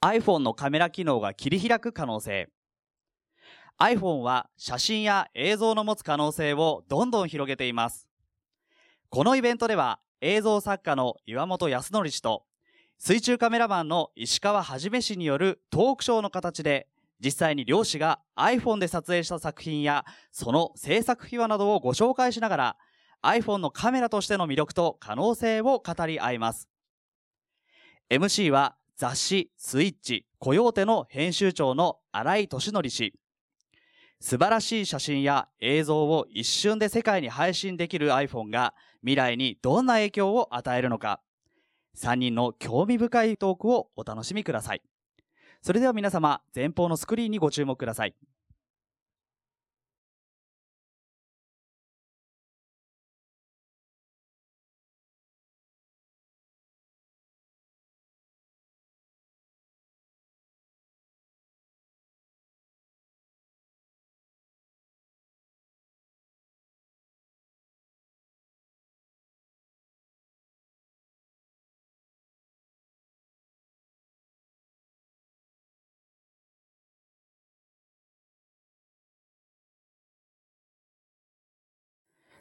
[0.00, 2.48] iPhone のカメラ機能が切り開く可能性。
[3.80, 8.08] iPhone は写真や映像の持つ可能性をどんどん広げています。
[9.08, 12.44] このイベントでは映像作家の岩本康則氏と
[12.98, 16.88] 水中カメラマンの石川はじめ氏によるトークショーの形で
[17.24, 22.76] 実際に漁師が iPhone で撮影した作品やその制作秘話などをご紹介しながら
[23.22, 26.68] iPhone のカメラとしての魅力と可能性を語り合います。
[28.10, 33.14] MC は雑誌スイッチコヨーテの編集長の新井俊則氏。
[34.18, 41.20] 素晴らしい写真や映像を一瞬で世界に配信できる iPhone が未来にどんな影響を与えるのか。
[41.96, 44.82] 3人の興味深いトークをお楽しみください。
[45.62, 48.16] それでは皆様前方のスクリーンにご注目ください。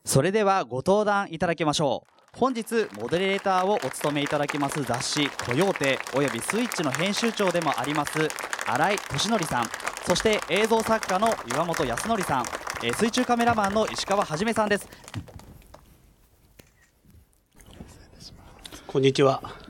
[0.07, 2.39] それではご登壇いただきましょう。
[2.39, 8.13] 本日モデレーターをお務めいただきます雑誌「コヨーテ」およびスイッチの編集長でもあります
[8.65, 9.69] 新井俊則さん。
[10.07, 12.45] そして映像作家の岩本康則さん、
[12.83, 14.87] えー水中カメラマンの石川はじめさんです。
[18.87, 19.66] こんにちは。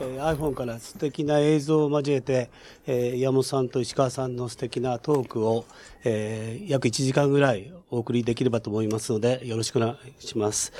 [0.00, 2.50] えー iPhone から素敵な映像を交えて、
[2.86, 5.64] えー山本さんと石川さんの素敵なトークを、
[6.04, 10.72] えー約1時間ぐらいお送りできればと思いますので、よろしくお願いします。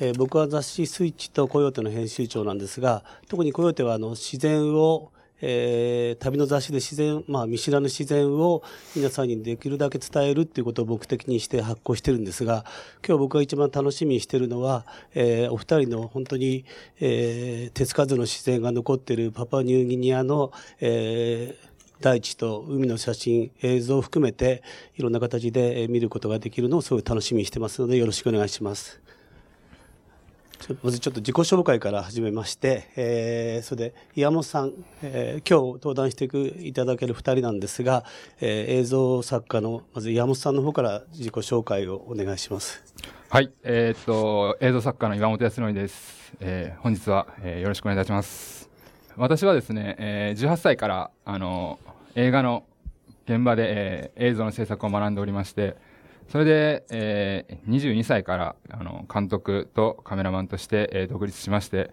[0.00, 8.62] えー僕は雑誌スイッチとコヨーテの編集長なんですが、特にコヨーテはあの自然をえー旅の雑誌で自然、まあ見知らぬ自然を
[8.96, 12.64] 皆さんにできるだけ伝えるっていうことを目的にして発行してるんですが、
[13.06, 16.64] 今日僕が一番楽しみにしてるのは、えーお二人の本当に、
[17.00, 21.68] えー手つかずの自然が残ってるパパニューギニアの、えー
[22.00, 24.62] 大地と海の写真、映像を含めて、
[24.96, 29.07] いろんな形で見ることができるのをすごい楽しみにしてますので、よろしくお願いします。
[30.58, 38.04] ちょまずちょっと自己紹介から始めまして、えーそれで岩本さん、えー今日登壇していくいただける二人なんですが、
[38.40, 42.82] えー映像作家のまず岩本さんの方から自己紹介をお願いします。
[43.28, 46.32] はい、えーっと、映像作家の岩本康則です。
[46.40, 48.68] えー本日は、えーよろしくお願いいたします。
[49.16, 51.78] 私はですね、えー18歳から、あの、
[52.16, 52.64] 映画の
[53.26, 55.76] 現場で、えー映像の制作を学んでおりまして、
[56.28, 61.90] それで、えー22歳から、あの、監督とカメラマンとして、えー独立しまして、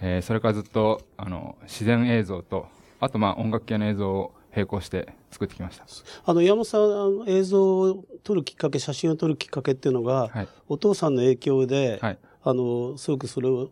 [0.00, 2.66] えーそれからずっと、あの、自然映像と、
[3.00, 5.86] あと、まあ、音楽系の映像を並行して作ってきました。
[6.24, 13.70] あの、岩本さん、あの映像を撮るきっかけ、写真を撮るきっかけっていうのが、はいお父さんの影響で、はいあの、すごくそれを、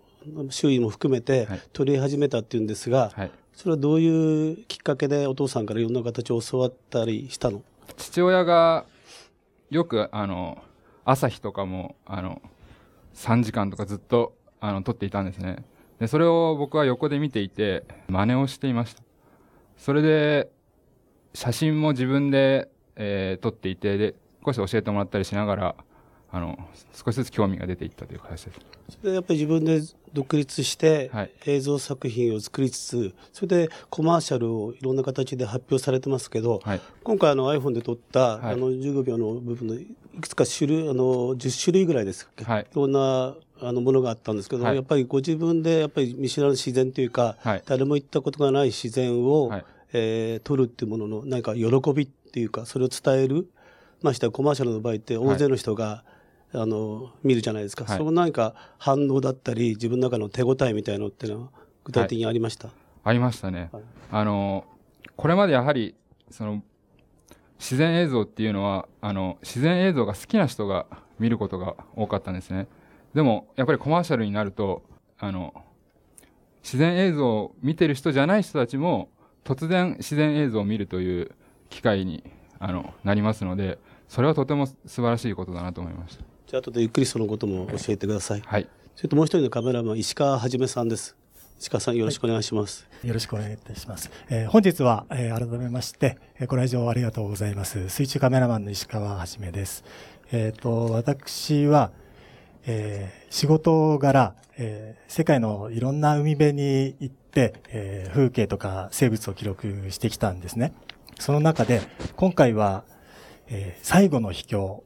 [0.50, 3.30] 周囲も含めてはい撮り始めたっていうんですが、はい。
[3.52, 7.62] それはどういうきっかけでお父さんからいろんな形を教わったりしたの？
[7.96, 8.84] 父親が
[9.70, 10.62] よくあの
[11.04, 12.40] 朝日とかもあの
[13.14, 15.64] 3時間とかずっとあの撮っていたんですね。
[15.98, 19.02] でそれを僕は横で見ていて真似をしていました。
[19.76, 20.50] それで
[21.34, 25.74] 写真も自分で、えー撮っていてで少し教えてもらったりしながら
[26.30, 26.58] あの
[26.92, 28.60] 少しずつ興味が出ていったという形です。
[28.88, 29.80] それでやっぱり自分で
[30.12, 31.30] 独立してはい。
[31.46, 36.80] 映像作品を作りつつ、それでコマーシャルをいろんな形で発表されてますけど、はい。
[37.04, 38.54] 今回あの iPhone で撮った、はい。
[38.54, 39.86] あの15秒の部分のい
[40.20, 42.62] くつか種類、あの10種類ぐらいですっけ、はい。
[42.62, 44.76] いろんなあのものがあったんですけど、はい。
[44.76, 47.62] やっぱりご自分でやっぱり見知らぬ自然というか、はい。
[47.66, 49.64] 誰も行ったことがない自然を、はい。
[49.92, 53.48] えー撮るっていうものの何か喜びっていうかそれを伝える
[54.02, 56.04] ましてやコマーシャルの場合って大勢の人が、
[56.56, 61.48] あの見るじゃないですか、はいその何か反応だったり自分の中の手応えみたいのっていうのは
[61.84, 62.70] 具体的にありました、
[63.04, 63.70] ありましたね。
[63.72, 64.64] はいあの、
[65.16, 65.94] これまでやはり、
[66.30, 66.62] その、
[67.58, 70.86] 自然映像っていうのは、あの、自然映像が好きな人が
[71.18, 72.68] 見ることが多かったんですね。
[73.14, 74.82] でも、やっぱりコマーシャルになると、
[75.18, 75.54] あの、
[76.62, 79.08] 自然映像を見てる人じゃない人たちも、
[79.44, 81.32] 突然自然映像を見るという
[81.70, 82.22] 機会に、
[82.58, 83.78] あの、なりますので、
[84.08, 86.24] それはとても素晴らしいことだなと思いました。
[86.46, 88.68] じゃあ後でゆっくりそのことも教えてくださいはい。
[88.94, 91.16] それともう一人のカメラマン石川はじめさんです
[91.58, 94.10] 石川さんよろしくお願いします、よろしくお願いいたします。
[94.28, 97.88] えー本日は、えー改めまして、えーご来場ありがとうございます。
[97.88, 99.82] 水中カメラマンの石川はじめです。
[100.32, 101.92] えっ、と、私は、
[102.66, 110.74] えー、仕事柄、えー、世界のいろんな海辺に行って、えー、風景とか生物を記録してきたんですね。
[111.18, 111.80] その中で、
[112.16, 112.84] 今回は、
[113.48, 114.84] えー、最後の秘境、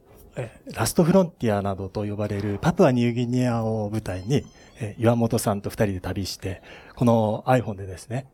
[0.73, 4.45] ラストフロンティアなどと呼ばれるパプアニューギニアを舞台に、
[4.79, 6.61] えー、岩本さんと二人で旅して、
[6.95, 8.27] この iPhone でですね、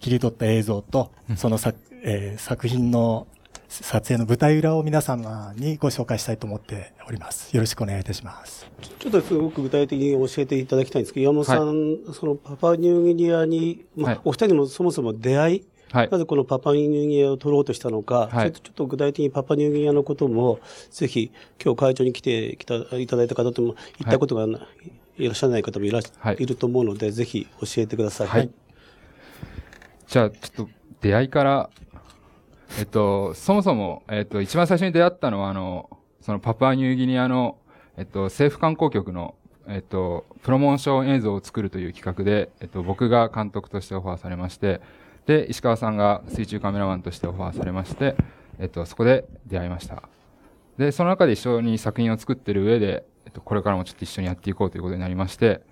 [0.00, 3.26] 切り取った映像と、その作,、えー、作品の
[3.68, 7.54] 撮影の舞台裏を皆様にご紹介したいと思っております。
[7.54, 8.68] よろしくお願いいたします。
[9.00, 15.64] ちょっとすごく具体的に教えていただきたいんですけど、山本さん、はい、そのパパニューギニアに、まあ、お二人もそもそも出会い、
[15.94, 20.60] はい、なぜこのパパニューギニアを取ろうとしたのか、はい、ちょっと具体的にパパニューギニアのことも、
[20.90, 21.30] ぜひ、
[21.62, 24.46] 今日会長に来てきたいただいた方とも、行ったことが
[25.16, 28.26] いらっしゃらない方もいら、はい、いると思うので、ぜひ教えてください。
[28.28, 28.50] はい。
[30.06, 30.68] じゃあ、ちょっと
[31.00, 31.70] 出会いから
[32.78, 35.88] えっと、そもそも、えっと、一番最初に出会ったのは、あの、
[36.20, 37.58] そのパプアニューギニアの、
[37.96, 39.36] えっと、政府観光局の、
[39.68, 44.80] えっと、プロモーション映像を作るという企画で、えっと、僕が監督としてオファーされまして、
[45.26, 48.16] で、石川さんが水中カメラマンとしてオファーされまして、
[48.58, 50.02] えっと、そこで出会いました。
[50.78, 55.62] で、その中で一緒に作品を作ってる上で、えっと、これからもちょっと一緒にやっていこうということになりまして、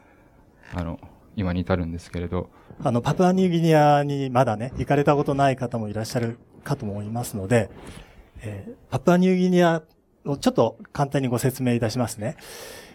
[0.75, 0.99] あの、
[1.37, 2.50] 今に至るんですけれど。
[2.82, 7.70] あの、パプアニューギニアにまだね、行かれたことない方もいらっしゃるかと思いますので、
[8.43, 9.82] えー、パプアニューギニア
[10.25, 12.37] をちょっと簡単にご説明いたしますね。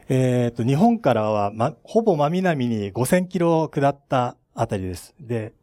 [0.10, 5.14] えっ、ー、と、日本からは、ま、ほぼ真南に5000キロ下ったあたりです。
[5.20, 5.54] で、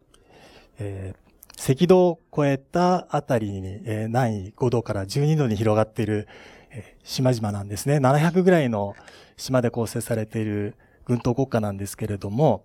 [0.78, 6.28] えー、赤道を越えたあたりに、えー、南緯5度から12度に広がっている、
[6.70, 7.96] えー、島々なんですね。
[7.96, 8.94] 700ぐらいの
[9.36, 12.64] 島で構成されている軍島国家なんですけれども、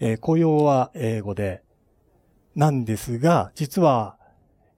[0.00, 1.62] えー、公用は英語で、
[2.54, 4.16] なんですが、実は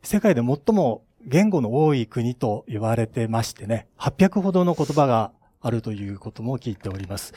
[0.02, 7.34] 世界で最も言語の多い国と言われてましてね、800ほどの言葉があるということも聞いております。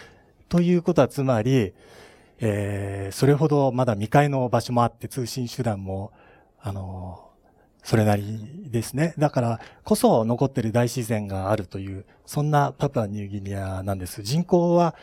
[0.49, 1.73] ということはつまり、
[2.41, 6.11] えー、それほどまだ未開の場所もあって通信手段も、
[6.59, 7.29] あの、
[7.83, 9.13] それなりですね。
[9.17, 14.21] だからこそ残ってる大自然があるという、そんなパプアニューギニアなんです。
[14.23, 14.95] 人口は、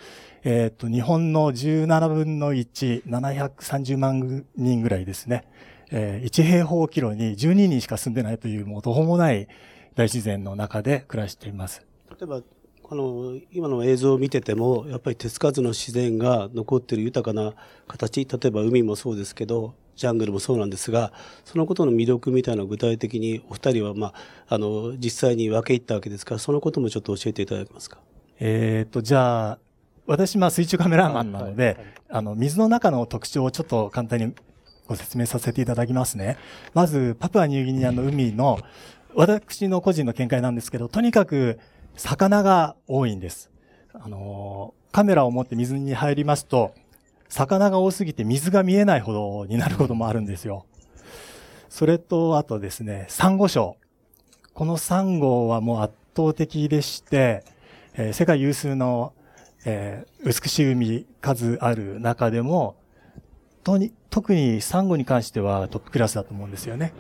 [0.44, 5.44] えっ、ー、と、日本の17分の1、730万人ぐらいですね。
[5.90, 9.48] えー、1平方キロに12人しか住んでないという、もう途方もない
[9.94, 11.84] 大自然の中で暮らしています。
[12.10, 12.42] 例えば、
[12.88, 17.52] この今の映像を見てても、やっぱり手つかずの自然が残っている豊かな
[17.86, 21.12] 形、例えば海もそうですけど、ジャングルもそうなんですが、
[21.44, 24.14] そのことの魅力みたいなのを具体的にお二人は、まあ、
[24.48, 27.98] あの、実際に分け入ったわけですから、そのこともちょっと教えていただけますか？
[28.40, 29.58] えっ、と、じゃあ、
[30.06, 34.32] 私、まあ、水中カメラマンなので、はいはい、あの、水の中の特徴をちょっと簡単に
[34.86, 36.38] ご説明させていただきますね。
[36.72, 38.58] まず、パプアニューギニアの海の、
[39.14, 41.58] 私の個人の見解なんですけど、とにかく
[41.98, 43.50] 魚が多いんです。
[43.92, 46.72] あの、カメラを持って水に入りますと、
[47.28, 50.64] 魚が多すぎて水が見えないほどになることもあるんですよ。
[51.68, 53.76] それと、あとですね、サンゴ礁。
[54.54, 57.44] このサンゴはもう圧倒的でして、
[57.94, 59.12] えー、世界有数の、
[59.64, 62.76] えー、美しい海数ある中でも、
[63.64, 66.94] とに、特にサンゴに関してはトップクラスだと思うんですよね。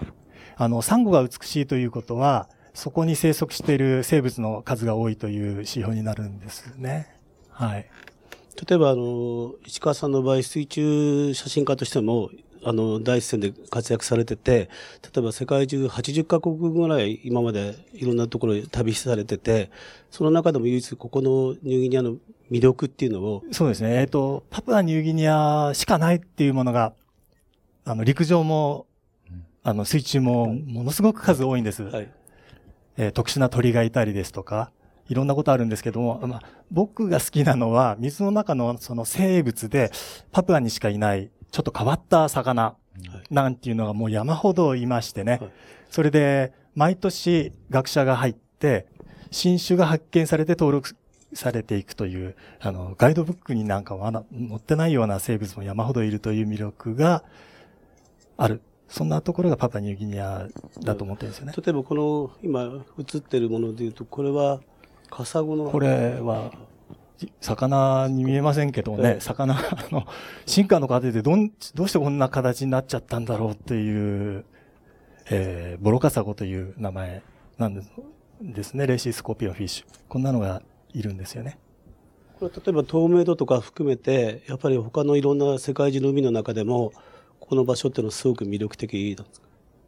[0.56, 2.48] あの、サンゴが美しいということは、
[2.78, 7.12] そこに生息している生物の数が多いという指標になるんですね。
[7.50, 7.90] はい。
[8.68, 12.30] 例えば、あの、石川さんの場合、水中写真家としても、
[12.62, 14.70] あの、第一線で活躍されてて、
[15.02, 19.72] 例えば世界中80カ国ぐらい今までいろんなところで旅されてて、
[20.12, 22.14] その中でも唯一ここのニューギニアの
[22.48, 23.42] 魅力っていうのを。
[23.50, 23.96] そうですね。
[23.96, 26.92] えっ、ー、と、パプアニューギニアしかないっていうものが、
[27.84, 28.86] あの、陸上も、
[29.64, 31.82] あの、水中もものすごく数多いんです。
[31.82, 32.17] はい。
[32.98, 34.70] えー、特殊な鳥がいたりですとか、
[35.08, 39.90] いろんなことあるんですけども、まあ、僕が好きなのは、水の中のその生物で、
[40.32, 42.76] パプアにしかいない、ちょっと変わった魚、
[43.30, 45.38] なんていうのがもう山ほどいましてね。
[45.40, 45.50] はい、
[45.90, 48.86] それで、毎年学者が入って、
[49.30, 50.96] 新種が発見されて登録
[51.34, 54.24] されていくという、あの、ガイドブックになんかは載
[54.56, 57.22] ってないような生物も山ほどいるという魅力が
[58.36, 58.60] ある。
[58.88, 60.48] そんなところがパパニューギニア
[60.80, 61.52] だと思ってるんですよね。
[61.56, 64.60] 例えばこの今映ってるものでいうと、これは
[65.10, 65.70] カサゴの。
[65.70, 66.52] これは、
[67.40, 69.56] 魚に見えませんけどね、魚
[69.90, 70.06] の
[70.46, 74.44] 進化の過程でどん、どうしてこんな形になっちゃったんだろうっていう、
[75.30, 77.22] えー、ボロカサゴという名前
[77.58, 77.90] なんです
[78.40, 78.86] ですね。
[78.86, 79.86] レーシースコピオンフィッシュ。
[80.08, 80.62] こんなのが
[80.94, 81.58] いるんですよね。
[82.38, 86.92] これ例えば透明度とか含めて、やっぱり他のいろんな世界中の海の中でも、
[87.48, 89.46] この場所っていうのはすごく魅力的なんですか？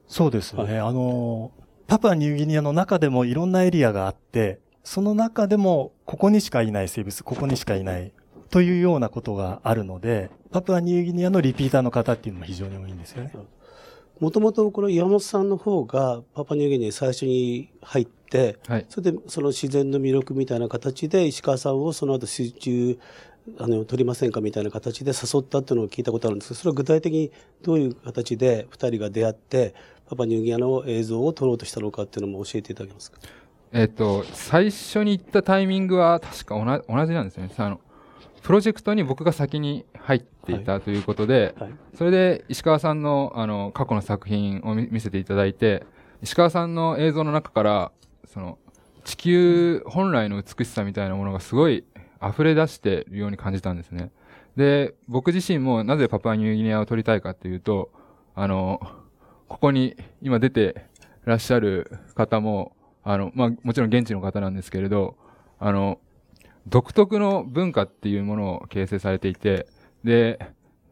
[0.09, 0.62] そうですね。
[0.62, 1.52] はい、あの、
[1.87, 8.12] パプアニューギニアの中でもいろんなエリアがあって、その中でも、ここにしかいない生物、ここにしかいない
[8.49, 13.33] というようなことがあるので、パプアニューギニアのリピーターの方っていうのも非常に多いんですよね。
[14.19, 18.87] もともとこの岩本さんの方がパパニューギニアに最初に入って、はい。
[18.88, 22.99] それでその自然の魅力みたいな形で石川さんをその後水中
[23.59, 27.30] あの撮りませんかみたいな形で誘ったっていうのを聞いたことあるんですけど、それは具体的に
[27.62, 29.75] どういう形で二人が出会って、
[30.09, 33.19] パパニューギニアの映像を撮ろうとしたのかっていうのも教えていただけますか？
[33.73, 37.52] えっ、と、最初に行ったタイミングは確か同じ同じなんですよね。
[37.57, 37.80] あの、
[38.42, 41.71] プロジェクトに僕が先に入っていたということで、はい。
[41.97, 45.87] それで石川さんのあの過去の作品を見見せていただいて、
[46.23, 47.92] 石川さんの映像の中から、
[48.26, 48.59] その
[49.04, 51.85] 地球本来の美しさみたいなものがすごい
[52.23, 54.11] 溢れ出しているように感じたんですね。
[54.57, 57.91] で、僕自身もなぜパプアニューギニアを撮りたいかっていうと、
[58.35, 58.81] あの、
[59.49, 60.87] ここに今出て
[61.25, 65.17] らっしゃる方も、あの、まあ、もちろん現地の方なんですけれど、
[65.59, 65.99] あの、
[66.67, 69.67] 独特の文化っていうものを形成されていて、
[70.05, 70.39] で、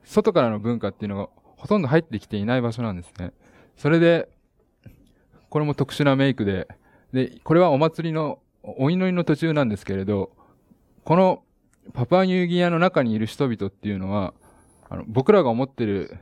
[0.04, 3.32] 外からの文化っていうのがほとんど入ってきていない場所なんですね。
[3.76, 4.28] それで、
[5.50, 6.68] これも特殊なメイクで、
[7.12, 10.30] で、これはお祭りの、お祈りの途中なんですけれど、
[11.08, 11.42] この
[11.94, 14.34] パプアニューギニアの中にいる人々っていうのは、
[14.90, 16.18] あの僕らが思ってる、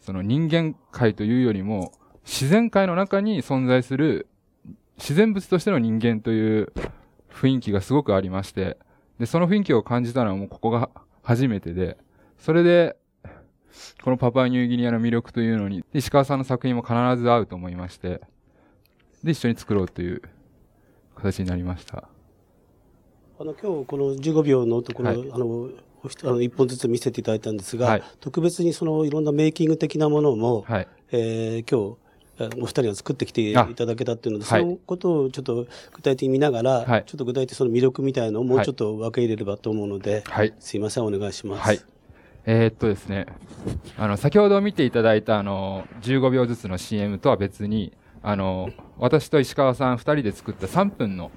[0.00, 1.92] その人間界というよりも、
[2.24, 4.26] 自然界の中に存在する
[4.96, 6.72] 自然物としての人間という
[7.30, 8.78] 雰囲気がすごくありまして、
[9.18, 10.88] で、その雰囲気を感じたのはもうここが
[11.22, 11.98] 初めてで、
[12.38, 12.96] それで、
[14.02, 18.22] このパパニューギニアの魅力というのに、石川さんの作品も必ず合うと思いまして、
[19.22, 20.22] で、一緒に作ろうという
[21.14, 22.08] 形になりました。
[23.38, 25.70] あの今日この15秒のところ、はいあの
[26.22, 30.88] あの一本ずつ見せていただいたんですが、はい特別にそのいろんなメイキング的なものも、はい。
[31.12, 31.98] えー今日
[32.36, 40.52] あお二人が作ってきていあただけたっていうので、はいそのことをちょっと具体的に見ながら、はいちょっと具体的にその魅力みたいなのをもうはいちょっと分け入れればと思うので、はい。
[40.60, 41.62] すいません、お願いします。
[41.62, 41.80] はい。
[42.44, 43.24] えーっとですね、
[43.96, 51.30] あの、先ほど見ていただいたあの、15秒ずつの CM とは別に、あの、私と石川さん2人で作った3分の、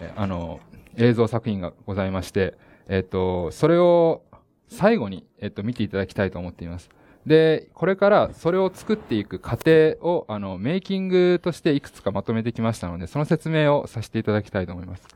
[0.00, 0.60] えあの、
[0.96, 2.54] 映像作品がございまして、
[2.88, 4.22] えっと、それを
[4.68, 6.90] 最後に、えっと、見ていただきたいと思っています。
[7.26, 15.06] で、これからそれを作っていく過程を、あの、メイキングとしていくつかまとめてきましたので、その説明をさせていただきたいと思います。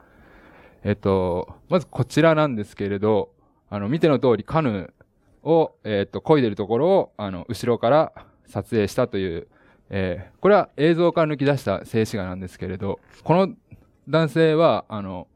[0.85, 3.30] えっと、まずこちらなんですけれど、
[3.71, 8.12] あの、見ての通りカヌーを、えっと、漕いでるところを、あの、後ろから
[8.47, 9.49] 撮影したという、
[9.90, 13.52] えーこれは映像から抜き出した静止画なんですけれど、この
[14.09, 15.26] 男性は、あの、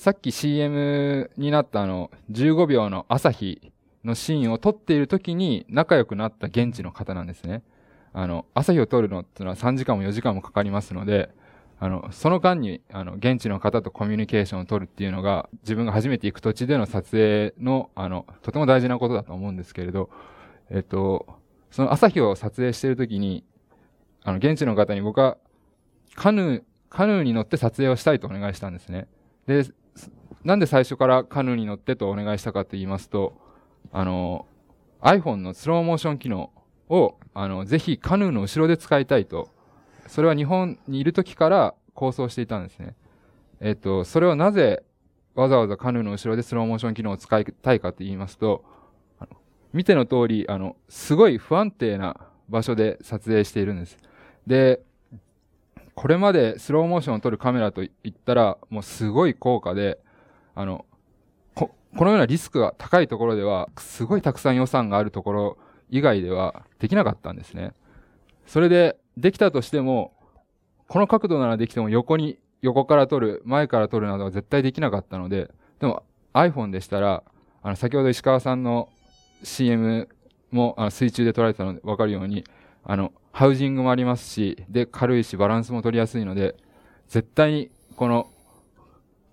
[0.00, 3.70] さっき CM になったあの、15秒の朝日
[4.02, 7.62] のシーンを撮っている時に仲良くなった現地の方なんですね。
[8.14, 11.28] あの、朝日を撮るのってのは3時間も4時間もかかりますので、
[11.78, 20.08] あの、その間に、あの、現地の方とコミュニケーションを取るっていうのが、自分が初めて行く土地での撮影の、あの、とても大事なことだと思うんですけれど、
[20.70, 21.26] えっと、
[21.70, 23.44] その朝日を撮影しているときに、
[24.22, 25.36] あの、現地の方に僕は、
[26.14, 29.06] カヌー、カヌーに乗って撮影をしたいとお願いしたんですね。
[29.46, 29.64] で、
[30.44, 33.38] なんで最初からカヌーに乗ってとお願いしたかと言いますと、
[33.92, 34.46] あの、
[35.02, 36.50] iPhone のスローモーション機能
[36.88, 39.48] を、あの、ぜひカヌーの後ろで使いたいと、
[40.06, 42.94] それは日本にいる時から構想していたんですね。
[43.60, 44.82] えっと、それをなぜ
[45.34, 48.64] わざわざカヌーの後ろでスローモーション機能を使いたいかと言いますと、
[49.72, 52.16] 見ての通り、あの、すごい不安定な
[52.48, 53.98] 場所で撮影しているんです。
[54.46, 54.80] で、
[55.94, 60.00] これまでスローモーションを撮るカメラといったら、もうすごい高価で、
[60.54, 60.84] あの、
[61.54, 65.58] こ、このようなリスクが高いところでは、すごいたくさん予算があるところ
[65.90, 67.72] 以外ではできなかったんですね。
[68.46, 70.12] それで、できたとしても、
[70.88, 76.02] この角度ならできても横に、横から撮る、前から撮るなどは絶対できなかったので、でも
[76.34, 77.22] iPhone でしたら、
[77.62, 78.88] あの、先ほど石川さんの
[79.42, 80.08] CM
[80.50, 82.44] もあの水中で撮られたのでわかるように、
[82.84, 86.56] あの、ハウジングもありますし、で、軽いし、バランスも取りやすいので、
[87.08, 88.28] 絶対に、この、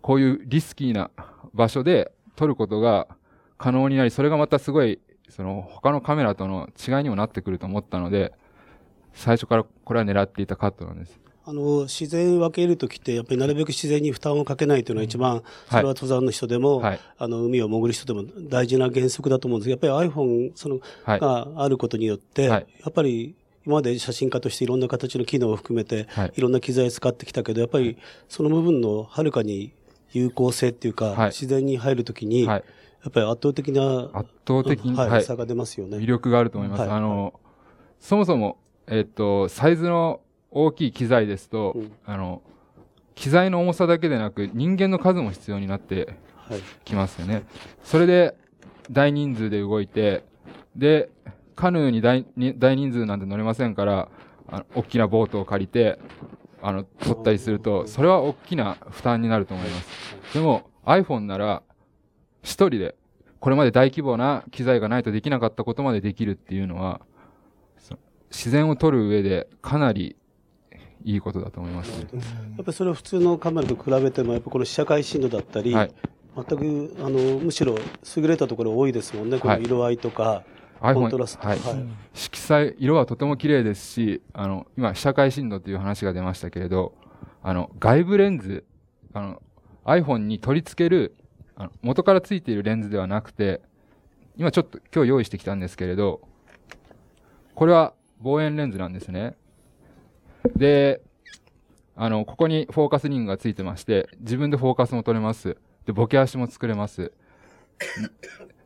[0.08, 1.12] こういうリスキーな
[1.54, 3.10] 場所で撮ることが
[3.58, 8.32] 可能になり、それがまたすごい、その、他のカメラとの違いにもなってくると思ったので、
[9.12, 11.20] 最初からこれは狙っていたカットなんです。
[11.44, 17.00] あの、自然分け入るときって、やっぱりなるべく自然に負担をかけないというのが一番、それは登山の人でも、はい。
[17.18, 21.20] あの、海を潜る人でも大事な原則だと思うんですけど、やっぱり iPhone、その、はい。
[21.20, 23.36] があることによって、はいやっぱり
[23.66, 27.98] 今まで写真家としていろんな形の機能を含めて、はいいろんな機材を使ってきたけど、やっぱり
[28.30, 29.74] その部分のはるかに
[30.18, 32.64] 有効性っていうか、はい自然に入るときに、はい。
[33.04, 35.24] やっぱり圧倒的な、圧倒的に、はいはい。
[35.24, 35.98] 差が出ますよね。
[35.98, 36.82] 魅力があると思います。
[36.82, 37.40] はいあの、
[38.00, 38.58] そもそも、
[38.88, 40.22] えっと、サイズの
[40.52, 42.42] 大きい機材ですと、うんあの、
[43.16, 46.60] 機材の重さだけでなく人間の数も必要になってはい。
[46.86, 47.44] きますよね。
[47.84, 48.36] それで
[48.92, 50.24] 大人数で動いて、
[50.76, 51.10] で、
[51.56, 54.10] カヌーに大に大人数なんて乗れませんから、
[54.48, 56.00] あの大きなボートを借りて、
[56.62, 60.34] あの、取ったりすると、それは大きな負担になると思います。
[60.34, 61.64] でも iPhone なら、
[62.42, 62.96] 一人で、
[63.40, 67.02] これまで大規模な機材がないとできなかったことまでできるっていうのは、
[67.78, 67.98] そ
[68.32, 70.16] 自然を撮る上でかなり
[71.04, 72.08] いいことだと思いますね。
[72.14, 72.22] やっ
[72.58, 75.94] ぱりそれは普通のカメラと比べても、やっぱこの社会深度だったり、はい。
[76.36, 77.76] 全くあのむしろ
[78.16, 80.44] 優れたところ多いですもんね、この色合いとか、
[80.80, 81.60] コン iPhone トラスト、はい。
[82.14, 86.94] 色彩、色はとても綺麗ですし、あの、今、被写界深度という話が出ましたけれど、
[87.44, 88.66] あの、外部レンズ、
[89.14, 89.42] あの、
[89.86, 91.16] iPhone に取り付ける、
[91.56, 93.62] あの元から付いているレンズではなくて、
[94.36, 96.22] 今ちょっと今日用意してきたんですけれど、
[97.56, 99.36] これは望遠レンズなんですね。
[100.56, 101.02] で、
[101.96, 105.58] あの、ここにフォーカスリングが付いてまして、自分でフォーカスも取れます。
[105.86, 107.12] で、ボケ足も作れます。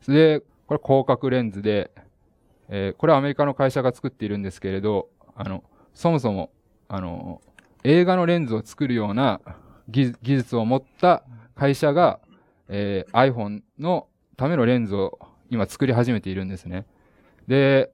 [0.07, 1.91] で、これ広角レンズで、
[2.69, 6.49] えーこれはアメリカの会社が作っているんですけれど、あの、そもそも、
[6.87, 7.41] あの、
[7.83, 9.41] 映画のレンズを作るような
[9.89, 11.23] 技術を持った
[11.55, 12.21] 会社が、
[12.69, 16.85] えー iPhone のためのレンズを今作り始めているんですね。
[17.49, 17.91] で、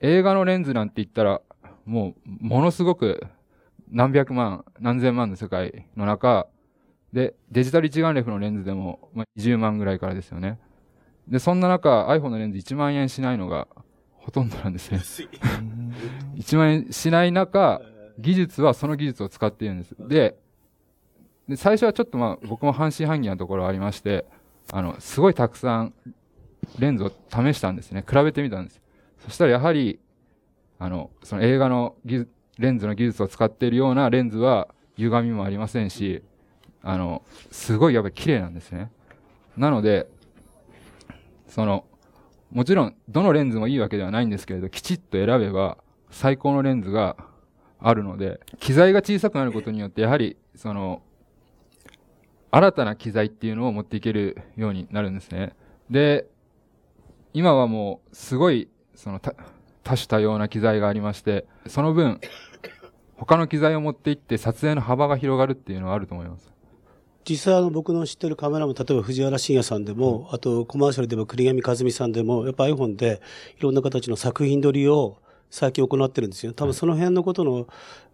[0.00, 1.42] 映画のレンズなんて言ったら、
[1.84, 3.26] もう、ものすごく
[3.90, 6.46] 何百万、何千万の世界の中、
[7.12, 10.58] で、デジタル一眼レフのレンズでも、まあ、20万ぐらいからですよね。
[11.30, 13.68] で、そんな中、iPhone のレンズ1万円しないのが
[14.14, 14.98] ほとんどなんですね。
[16.36, 17.80] 1 万円しない中、
[18.18, 19.94] 技術はその技術を使っているんです。
[19.98, 20.36] で、
[21.48, 24.26] で最初はちょっとまあ僕も半信半疑なところがありまして、
[24.72, 25.94] あの、すごいたくさん
[26.78, 28.04] レンズを試したんですね。
[28.08, 28.80] 比べてみたんです。
[29.20, 29.98] そしたらやはり、
[30.78, 36.22] あの、その映画の技術レンズの技術を使っているようなレンズは歪みもありませんし、
[36.82, 38.90] あの、すごいやっぱり綺麗なんですね。
[39.56, 40.06] なので、
[41.50, 41.84] その、
[42.50, 45.78] もちろん、どのレンズもいいわけではないんですけれど、きちっと選べば、
[46.10, 47.16] 最高のレンズが
[47.78, 51.02] あるので、機材が小さくなることによって、やはり、その、
[52.50, 55.54] 新たな機材っていうのを持っていけるようになるんですね。
[55.90, 56.26] で、
[57.32, 59.34] 今はもう、すごい、その、多
[59.96, 62.20] 種多様な機材がありまして、その分、
[63.16, 66.52] 他の機材を持っていって撮影の幅が広がるっていうのはあると思います。
[67.28, 73.20] 実際あの僕の知ってるカメラも例えば藤原信也さんでも、あとコマーシャルでも栗上和美さんでもやっぱ iPhone で
[73.58, 75.18] いろんな形の作品撮りを
[75.50, 76.52] 最近行ってるんですよ。
[76.52, 77.66] 多分その辺のことの、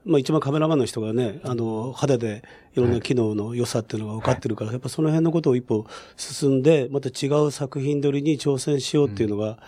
[0.05, 2.43] まあ一番カメラマンの人がね、あの肌で
[2.75, 9.59] いろんな機能の良さっていうのが分かってるから、やっぱその辺のことを一歩進んで、また違う作品撮りに挑戦しようっていうのが、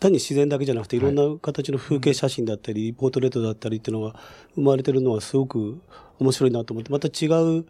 [0.00, 1.00] 単に自然だけじゃなくてい。
[1.00, 4.16] ろんな形の風景写真だったり、ポートレートだったりっていうのが
[4.54, 5.80] 生まれてるのはすごく
[6.18, 7.64] 面白いなと思って、また違う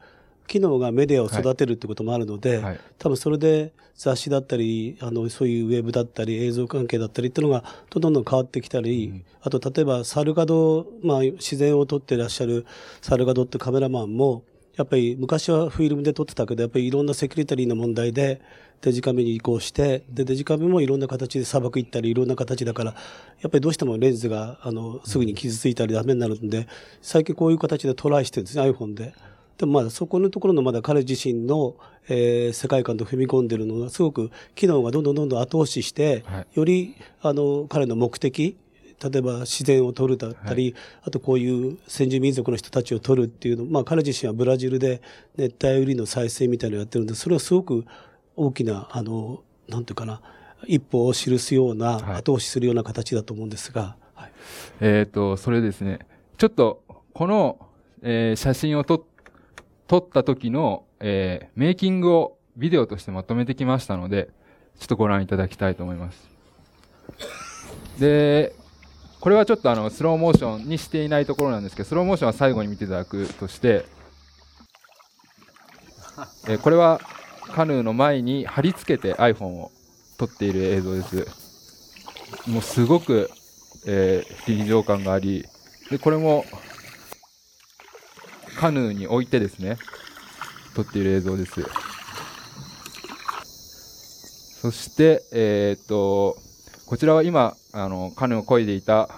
[0.47, 2.81] 機能がメディアを育てるってこともあるので、はい。
[2.99, 12.67] 多分それで雑誌だったり、あの、そういうウェブだったり、映像関係だったりっていうのが、どんどん変わってきたり、あと例えばサルガド、まあ自然を撮ってらっしゃる
[13.01, 14.45] サルガドってカメラマンも、
[14.77, 18.43] やっぱり昔はフィルムで撮ってたけど、やっぱりいろんなセキュリティの問題で
[18.83, 26.69] デジカメに移行して、で、デジカメもいろんな形で砂漠行ったり、いろんな形だから、やっぱりどうしてもレンズが、あの、すぐに傷ついたりダメになるんで、
[27.01, 29.15] 最近こういう形でトライしてるんですね、iPhone で。
[29.59, 31.77] でもまだそこのところのまだ彼自身の、
[32.09, 36.47] えー世界観と踏み込んでるのがすごく機能がどんどんどんどん後押しして、はい。
[36.55, 38.57] よりあの彼の目的
[39.03, 45.03] 例えば自然を撮るだったり、あとこういう先住民族の人たちを撮るっていうの、まあ彼自身はブラジルで
[45.37, 47.85] 熱帯雨林の再生みたいなのをやってるんで、それはすごく
[48.37, 50.23] 大きな、あの、なんていうかな、
[50.67, 52.17] 一歩を記すような、はい。
[52.17, 54.33] 後押しするような形だと思うんですが、はい。
[54.81, 55.99] えっ、と、それですね。
[56.39, 57.59] ちょっと、この、
[58.03, 59.03] えー写真を撮っ
[59.87, 64.31] 撮った時の、えーメイキングをビデオとしてまとめてきましたので、
[64.79, 66.29] ちょっとご覧いただきたいと思います。
[67.99, 68.55] で、
[69.21, 73.85] これはちょっとあの、スローモーションにしていないところなんですけど、スローモーションは最後に見ていただくとして、
[76.49, 77.01] えーこれは
[77.55, 79.71] カヌーの前に貼り付けて iPhone を
[80.19, 81.27] 撮っている映像です。
[82.49, 83.31] もうすごく、
[83.87, 85.45] えー、臨場感があり、
[85.91, 86.45] で、これも、
[88.57, 89.79] カヌーに置いてですね、
[90.75, 91.63] 撮っている映像です。
[94.61, 96.37] そして、えーっと、
[96.87, 99.09] こちらは今、あの、カヌーを漕いでいた、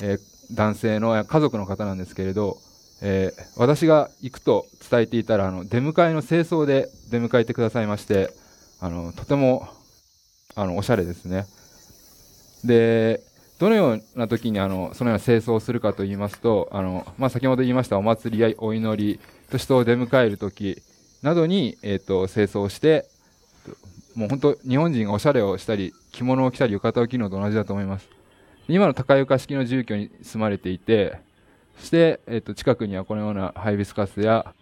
[0.00, 2.56] えー男性の家族の方なんですけれど、
[3.02, 8.30] えー私が行くと伝えていたら、あの、出迎えの清掃で出迎えてくださいまして、
[8.80, 9.68] あの、とても、
[10.54, 11.46] あの、おしゃれですね。
[12.64, 13.22] で、
[13.58, 20.82] どのような時にあのそのような清掃をするかと言いますと、あのまあ、先ほど言いましたお祭りやお祈り、と人を出迎えるとき
[21.22, 23.06] などに、えっ、と、清掃して、
[24.14, 28.08] もう本当日本人がおしゃれをしたり、着物を着たり、浴衣を着るのと同じだと思います。
[28.68, 31.18] 今の高床式の住居に住まれていて、
[31.78, 34.54] そして、えっ、と、近くにはこのようなハイビスカスや、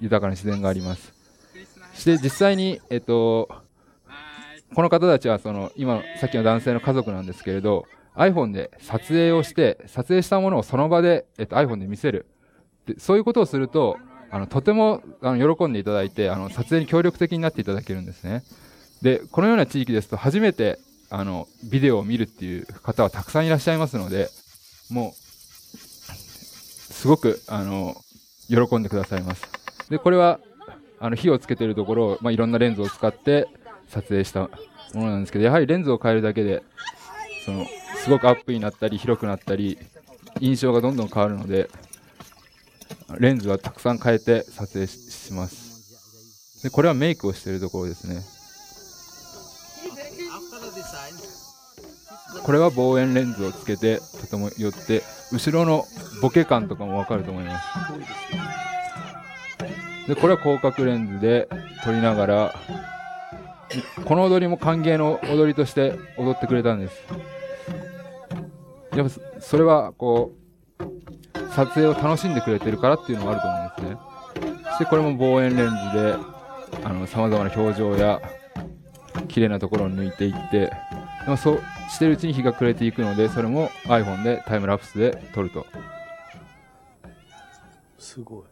[0.00, 1.12] 豊かな自然があります。
[1.94, 3.48] そして実際に、えっ、と、
[4.74, 12.26] この方たちはその、今の、さっきの男性の家族なんですけれど、iPhone で撮影をして、撮影したものをその場で、えっと、iPhone で見せる。
[12.86, 13.98] でそういうことをすると、
[14.30, 18.42] あの、とても、あの、喜んでいただいて、あの、撮影に協力的になっていただけるんですね。
[19.02, 20.78] で、このような地域ですと、初めて、
[21.10, 24.28] あの、ビデオを見るっていう方はたくさんいらっしゃいますので、
[24.90, 27.94] もう、すごく、あの、
[28.48, 29.42] 喜んでくださいます。
[29.90, 30.40] で、これは、
[30.98, 33.48] あの、火をつけてるところを、まあ、いろんなレンズを使って
[33.92, 34.48] 撮影した
[34.94, 36.62] ものなんですけど、やはりレンズを変えるだけで、
[37.44, 37.66] その、
[38.02, 39.78] すごくアップになったり、広くなったり、
[40.40, 41.68] 印象がどんどん変わるので、
[43.18, 46.62] レンズはたくさん変えて撮影しします。
[46.62, 48.22] で、これはメイクをしているところですね。
[52.44, 55.02] これは望遠レンズをつけて、とても寄って、
[55.32, 55.84] 後ろの
[56.22, 57.66] ボケ感とかもわかると思います。
[60.08, 61.48] で、これは広角レンズで
[61.84, 62.54] 撮りながら、
[64.04, 67.02] この踊りも歓迎の踊りとして踊ってくれたんです。
[68.94, 70.42] やっぱそそれはこう
[71.54, 73.98] 撮影を楽しんでくれてるからっていうのがあると思うんで
[74.36, 76.16] すねそしてこれも望遠レンズで
[76.84, 78.20] あの様々な表情や
[79.28, 80.70] 綺麗なところを抜いていって
[81.24, 85.66] でもそうしてるうちに日が暮れていくのでそれも iPhone でタイムラプスで撮ると
[87.98, 88.42] すごい。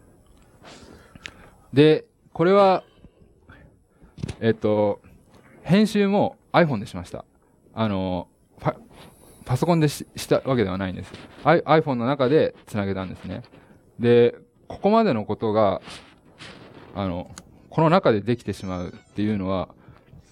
[1.72, 2.82] でこれは
[4.40, 5.00] えっと
[5.62, 7.24] 編集も iPhone でしました
[7.74, 8.28] あの
[9.50, 11.12] パソコンでししたわけではないんです。
[11.42, 13.42] I- iPhone の中で繋げたんですね。
[13.98, 14.36] で、
[14.68, 15.82] ここまでのことが、
[16.94, 17.32] あの、
[17.68, 19.68] この中でできてしまうっていうのは、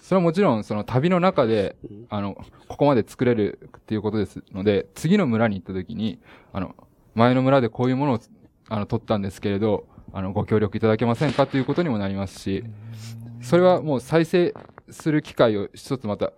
[0.01, 1.75] それはもちろんその旅の中で、
[2.07, 2.35] あの、
[2.69, 6.19] ここまで作れるっていうことですので、次の村に行った時に、
[6.53, 6.73] あの、
[7.13, 8.19] 前の村でこういうものを、
[8.69, 12.63] あの、取ったんですけれど、あの、ご協力いただけませんかということにもなりますし、
[13.41, 14.53] それはもう再生
[14.91, 16.31] する機会を一つまた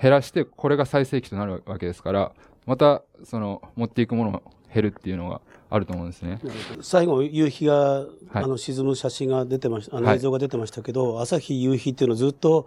[0.00, 2.32] 減らして、これが最盛期となるわけですから、
[2.66, 4.40] また、その、持っていくものが
[4.72, 6.38] 減るっていうのがあると思うんですね。
[6.80, 12.66] 最後、夕日が、はいあの沈む写真が出てました、あのはい映像が出てましたけど、朝日、夕日っていうのをずっと、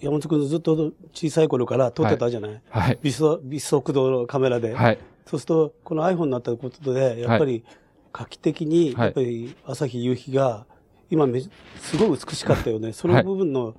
[0.00, 2.98] 山本君ずっと小さい頃から撮ってたじゃない、はい。
[3.02, 4.74] 微速度のカメラで。
[4.74, 4.98] はい。
[5.26, 7.64] そうすると、この iPhone になったことで、やっぱり
[8.12, 10.66] 画期的に、はいやっぱり朝日、夕日が、
[11.10, 11.50] 今め、す
[11.98, 12.92] ごい美しかったよね。
[12.92, 13.74] その部分の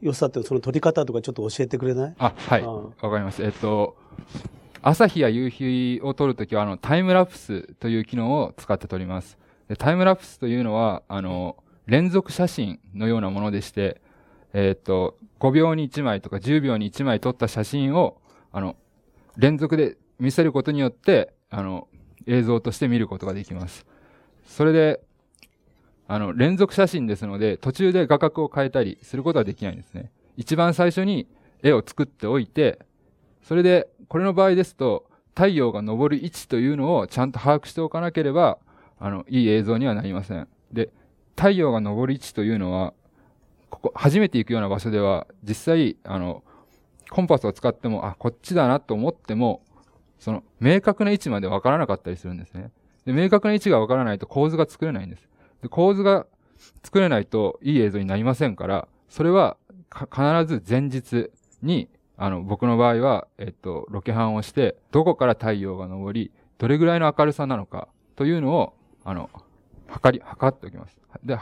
[0.00, 2.14] 良さって、その撮り方とかちょっと教えてくれない？
[2.18, 2.62] あ、はい。
[2.62, 3.42] あわかります。
[3.42, 3.96] えっと、
[4.82, 9.38] 朝日や夕日を撮るときは、あの、タイムラプスという機能を使って撮ります。
[9.68, 14.00] でタイムラプスというのは、あの、連続写真のようなものでして、
[14.52, 18.20] えっと、5秒に1枚とか10秒に1枚撮った写真を、
[18.52, 18.76] あの、
[19.36, 21.88] 連続で見せることによって、あの、
[22.26, 23.86] 映像として見ることができます。
[24.46, 25.00] それで、
[26.10, 30.10] あの、連続写真ですので、途中で画角を変えたりすることはできないんですね。
[30.36, 31.28] 一番最初に
[31.62, 32.80] 絵を作っておいて、
[33.44, 38.58] それで、これの場合ですと、太陽が昇る位置というのをちゃんと把握しておかなければ、
[38.98, 40.48] あの、いい映像にはなりません。
[40.72, 40.90] で、
[41.36, 42.92] 太陽が昇る位置というのは、
[43.70, 46.42] ここ、初めて行くような場所では、実際、あの、
[47.08, 49.62] コンパスを使っても、あ、こっちだなと思っても、
[50.18, 52.72] その、明確な位置までわからなかったりするんですね。
[53.04, 55.29] で、明確な位置がわからないと構図が作れないんです。
[55.62, 56.26] で、構図が
[56.82, 59.56] 作れないといい映像になりませんから、それは
[59.90, 61.30] 必ず前日
[61.62, 69.30] に、あの、僕の場合は、えっと、ロケハンをして、どこから太陽が昇り、どれぐらいの明るさなのか、というのを、あの、
[69.88, 70.98] 測り、測っておきます。
[71.24, 71.36] で、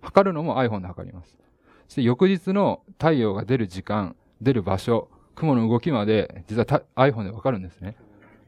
[0.00, 1.38] 測るのも iPhone で測ります。
[1.86, 6.64] そして翌日の太陽が出る時間、出る場所、雲の動きまで、実は
[6.96, 7.96] iPhone でわかるんですね。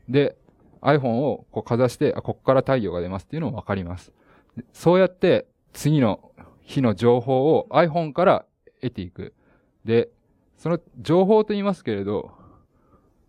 [0.08, 0.36] で、
[0.80, 4.12] iPhone をこうかざして、あ、ここから太陽が出ますっていうのもわかります。
[4.72, 8.46] そうやって、次の日の情報を iPhone から
[8.80, 9.34] 得ていく。
[9.84, 10.10] で、
[10.56, 12.32] その情報と言いますけれど、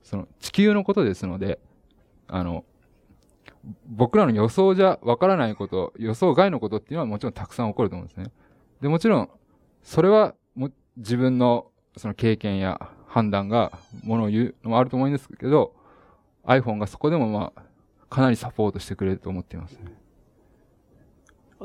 [0.03, 1.59] その地球のことですので、
[2.27, 2.63] あの、
[3.87, 8.31] 僕らの予想じゃわからないこと、予想外のことっていうのはもちろんたくさん起こると思うんですね。
[8.81, 9.29] で、もちろん、
[9.81, 15.73] それはも自分のその経験や判断がものを言うのもあると思うんですけど、
[16.45, 17.63] iPhone がそこでもまあ、
[18.09, 19.91] かなりサポートしてくれると思っていますね。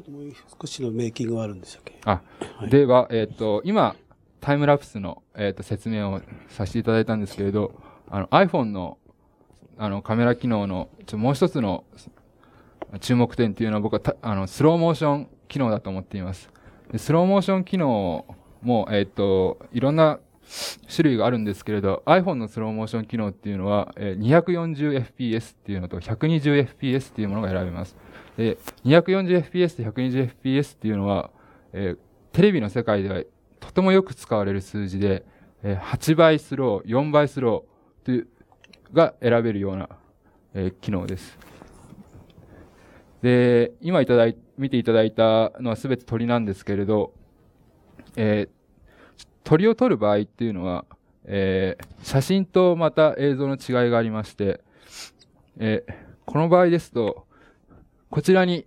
[0.01, 1.99] あともう少しのメイキングがあるんでしたっけ？
[2.07, 2.23] あ、
[2.57, 3.95] はいでは、えっ、と、今、
[4.41, 7.75] タイムラプスの、えっ、と、説明をさせていただいたんですけれど、
[8.09, 8.97] あの、iPhone の、
[9.77, 11.85] あの、カメラ機能の、ちょもう一つの、
[13.01, 16.51] 注目点っていうのは僕はあのスローモーション機能だと思っています。
[16.97, 18.25] スローモーション機能
[18.63, 20.19] も、えっ、と、いろんな
[20.93, 27.97] 種類があるんですけれど、iPhone のスローモーション機能っていうのは、えー、240fps っていうのと 120fps っていうものが選べます。
[28.41, 31.31] で、240fps と 120fps っていうのは、
[31.75, 31.99] えー、
[32.33, 33.23] テレビの世界では
[33.61, 35.27] とてもよく使われる数字で、
[35.63, 38.29] えー、8倍スロー、4倍スローという
[38.95, 39.91] が選べるような、
[40.55, 41.39] えー、機能です。
[43.21, 47.13] で、今いただい、見ていただいたのはすべて鳥なんですけれど、
[48.17, 50.87] えー、鳥を撮る場合っていうのは、
[51.27, 54.63] えー、写真とまた映像の違いがありまして、
[55.59, 55.93] えー、
[56.25, 57.29] この場合ですと、
[58.11, 58.67] こちらに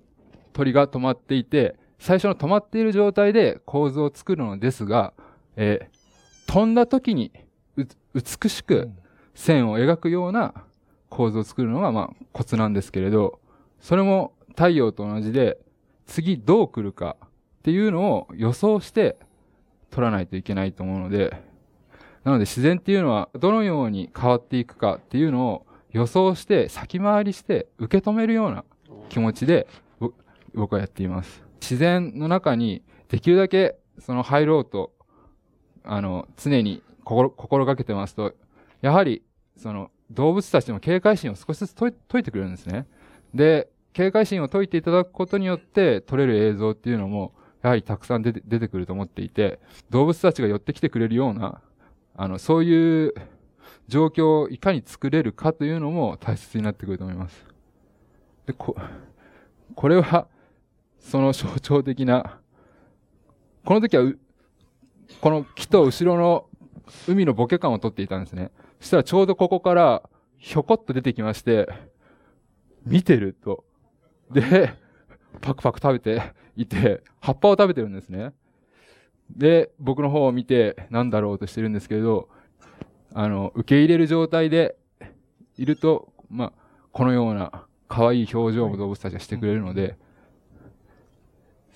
[0.53, 5.13] 鳥が止まっていて、最初の止まっている状態で構図を作るのですが、
[5.55, 7.31] えー、飛んだ時に
[8.13, 8.89] 美しく
[9.35, 10.53] 線を描くような
[11.09, 13.39] 構図を作るのが、まあ、コツなんですけれど、
[13.79, 15.57] それも太陽と同じで、
[16.05, 17.29] 次どう来るかっ
[17.63, 19.17] ていうのを予想して
[19.89, 21.41] 撮らないといけないと思うので、
[22.23, 28.63] なので自然っていうのはどのように変わっていくかっていうのを予想して先回りして受け止めるような
[29.09, 29.67] 気持ちで
[30.53, 31.43] 僕はやっています。
[31.61, 34.91] 自然の中にできるだけその入ろうと、
[35.83, 38.33] あの、常に心心がけてますと、
[38.81, 39.23] やはり
[39.57, 42.87] その動物たちの警戒心を少しずつ解いてくれるんですね。
[43.33, 51.61] で、警戒心を解いていただくことによって撮れる映像っていうのも、やはりたくさん出て出てくると思っていて、動物たちが寄ってきてくれるような、
[52.15, 53.13] あの、そういう
[53.87, 57.52] 状況をいかに作れるかというのも大切になってくると思います。
[58.45, 58.75] で、こ、
[59.75, 60.27] これは、
[60.99, 62.39] その象徴的な、
[63.65, 64.11] この時は、
[65.21, 66.45] この木と後ろの
[67.07, 68.51] 海のボケ感を撮っていたんですね。
[68.79, 71.67] そしたらちょうどここから、ひょこっと出てきまして、
[72.85, 73.63] 見てると。
[74.31, 74.73] で、
[75.41, 78.33] パクパク食べていて、葉っぱを食べてるんですね。
[79.29, 82.29] で、僕の方を見て、なんだろうとしてるんですけれど、
[83.13, 84.75] あの、受け入れる状態で
[85.57, 86.53] いると、まあ、
[86.91, 89.95] このような可愛い表情も動物たちがしてくれるので、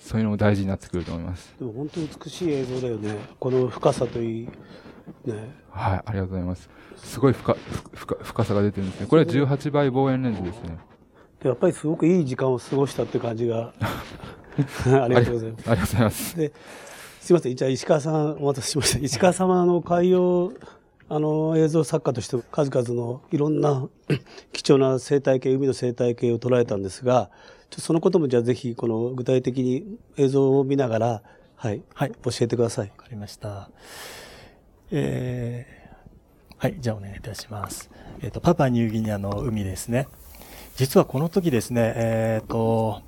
[0.00, 1.54] そういうのも大事になってくると思います。
[1.60, 3.16] でも本当に美しい映像だよね。
[3.38, 4.48] この深さといい。
[5.24, 5.54] ね。
[5.70, 6.68] はい、ありがとうございます。
[6.96, 7.56] すごい深、
[7.94, 9.06] 深、深さが出てるんですね。
[9.06, 10.78] これは18倍望遠レンズですね。
[11.44, 15.70] やっぱりすごくいい時間を過ごしたって感じが ありがとうございます。
[15.70, 16.36] ありがとうございます。
[16.36, 16.52] で
[17.20, 18.98] すいません、じゃあ石川さんお待たせしました。
[18.98, 20.52] 石川様の海洋
[21.10, 23.88] あの映像作家として数々のいろんな
[24.52, 27.30] 貴重な生態系海の生態系を捉えたんですが
[27.70, 31.22] そのこともじゃあぜひこの具体的に映像を見ながら、
[31.56, 32.88] はい、はい、教えてください。
[32.88, 33.68] わかりました。
[34.90, 37.90] えー、はい、じゃあお願いいたします。
[38.20, 40.08] えっ、ー、と、パパニューギニアの海ですね。
[40.76, 43.02] 実はこの時ですね、えっ、ー、と、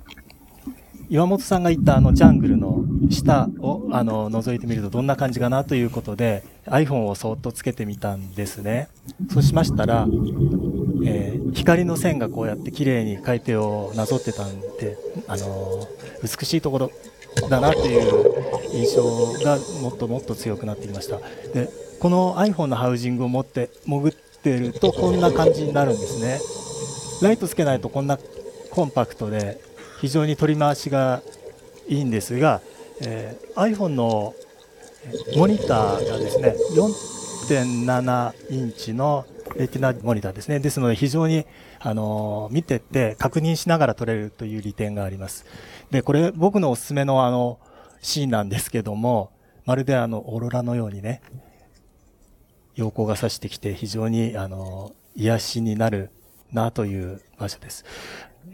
[1.09, 8.89] 岩本さんが言ったあのジャングルの下をあの覗いてみるとどんな感じかなということで iPhone をそっとつけてみたんですね。
[9.31, 10.07] そうしましたら、
[11.05, 16.91] えー、光の線がこうやって綺麗に海底をなぞってたんで、あのー、美しいところ
[17.49, 18.33] だなという
[18.73, 21.17] 印象がもっともっと強くなってきました。
[21.53, 26.39] で、この iPhone のハウジングを持って潜ってるとこんな感じになるんですね。
[27.21, 28.17] ライトつけないとこんな
[28.71, 29.59] コンパクトで
[29.99, 31.21] 非常に取り回しが
[31.87, 32.61] いいんですが、
[33.03, 34.33] えー、iPhone の
[35.35, 41.45] モニターがですね4.7インチのレティナモニターですねですので非常に
[41.79, 45.45] あの見てて確認しながら撮れるという利点があります
[45.89, 47.59] でこれ僕のおすすめのあの
[48.01, 49.31] シーンなんですけども
[49.65, 51.21] まるであのオーロラのようにね
[52.75, 56.09] 陽光が差してきて非常にあの癒しになる
[56.51, 57.85] なという場所です。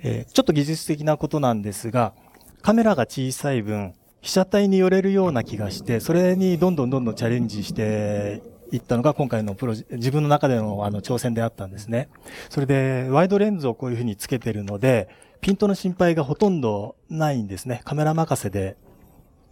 [0.04, 2.14] えー、ちょっと技術的なことなんですが、
[2.62, 3.94] カメラが小さい分、
[4.28, 8.42] 被写体に寄れるような気がして、それにどんどんどんどんチャレンジして
[8.74, 12.10] いったのが今回のプロジ自分の中でのあの挑戦であったんですね。
[12.50, 15.08] それで、ワイドレンズをこういうふうにつけてるので、
[15.40, 17.80] ピントの心配がほとんどないんですね。
[17.86, 18.76] カメラ任せで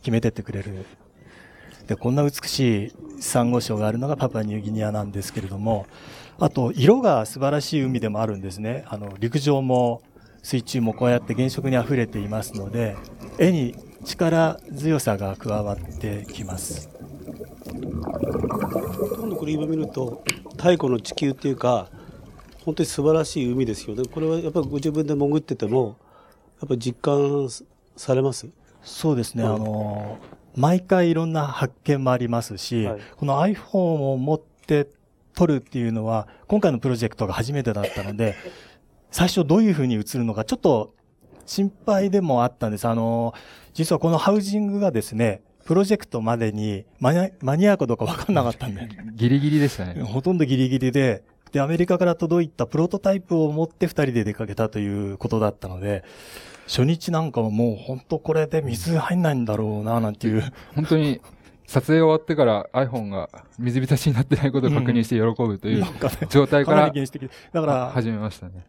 [0.01, 0.85] 決めてってくれる。
[1.87, 5.85] で、こんな美しいサンゴ礁があるのがパパニューギニアなんですけれども、
[6.37, 8.83] あと、色が素晴らしい海でもあるんですね。
[8.87, 10.01] あの、陸上も
[10.45, 12.95] 水中もこうやって原色に溢れていますので
[13.39, 13.75] 絵に
[14.05, 16.89] 力強さが加わってきます。
[17.65, 21.89] 今度これ今見ると太古の地球っていうか
[22.63, 23.95] 本当に素晴らしい海ですよ。
[23.95, 25.97] ねこれはやっぱりご自分で潜ってても
[26.61, 27.49] やっぱり実感
[27.97, 28.47] されます？
[28.83, 30.19] そうですね、あの
[30.55, 33.77] 毎回いろんな発見もありますし、はい、この iPhone
[34.13, 34.87] を持って
[35.33, 38.35] 撮るっていうのは今回のプロジェクトが初めてだったので
[39.09, 40.93] 最初どういうふうに映るのかちょっと
[41.47, 42.87] 心配でもあったんです。
[42.87, 43.33] あの、
[43.75, 50.01] 実はこのハウジングがですね、プロジェクトまでに間に間に合うかどうか分かんなかったんで、ギリギリでしたね。
[50.01, 56.05] ほとんどギリギリで、で、アメリカから届いたプロトタイプを持って二人で出かけたということだったので、
[56.67, 60.43] 初日なんかはもう本当これで水入んないんだろうな、なんていう。
[60.73, 61.19] 本当に、
[61.67, 63.27] 撮影終わってから iPhone が
[63.59, 65.85] 水浸しになってないことを確認して喜ぶという
[66.29, 66.91] 状態から。
[66.91, 68.65] だから、始めましたね。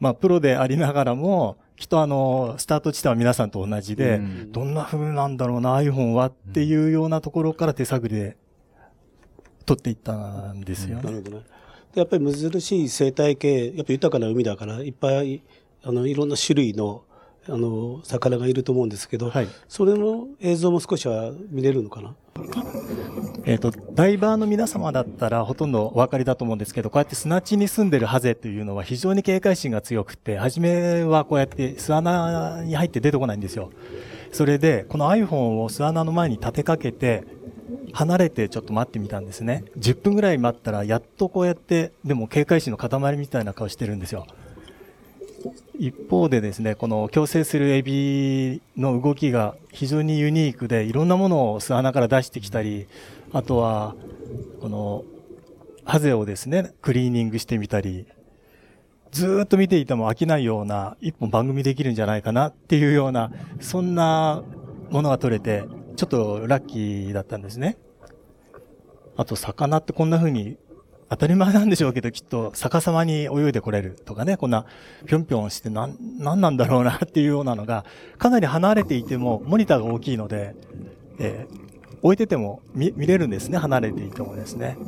[0.00, 8.36] まあ、プロでありながらも、きっとあの、スタート地点は皆さんと同じで、うんどんな風なんだろうな、iPhone はっていうようなところから手探りで
[9.66, 11.02] 撮っていったんですよね。
[11.02, 11.42] なるほどね。
[11.94, 15.42] でやっぱり難しい生態系、やっぱ豊かな海だから、いっぱい、
[15.82, 17.02] あの、いろんな種類の、
[17.48, 19.48] あの、魚がいると思うんですけど、はい。
[19.68, 22.14] それの映像も少しは見れるのかな？
[23.44, 33.70] えっ、と、ダイバーの皆様だったらほとんどお分かりだと思うんですけど、こうやって砂地に住んでるハゼというのは非常に警戒心が強くて、初めはこうやって巣穴に入って出てこないんですよ。
[34.32, 37.24] それで、この iPhone を巣穴の前に立てかけて、
[37.92, 39.64] 離れてちょっと待ってみたんですね。
[39.78, 44.26] 10分ぐらい待ったら、やっとこうやって、でも警戒心の塊みたいな顔してるんですよ。
[45.78, 52.86] 一方でですね、この共生するエビの動きが非常にユニークで、いろんなものを巣穴から出してきたり、
[53.32, 53.94] あとは、
[54.60, 55.04] この、
[55.84, 58.06] ハゼをですね、クリーニングしてみたり、
[59.12, 64.42] ずっと見ていても飽きないような、一本番組できるんじゃないかなっていうような、そんな
[64.90, 65.64] ものが撮れて、
[65.96, 67.76] ちょっとラッキーだったんですね。
[69.16, 70.56] あと、魚ってこんな風に、
[71.10, 74.64] 当たり前なんでしょうけど、きっと逆さまに泳いでこれるとかね、こんな
[75.06, 77.84] ぴょんぴょんしてなん、なんなんだろうなっていうようなのが、
[78.16, 80.54] かなり離れていても、モニターが大きいので、
[81.18, 81.70] えー
[82.02, 84.78] 置いてても見見れるんですね、離れていてもですね。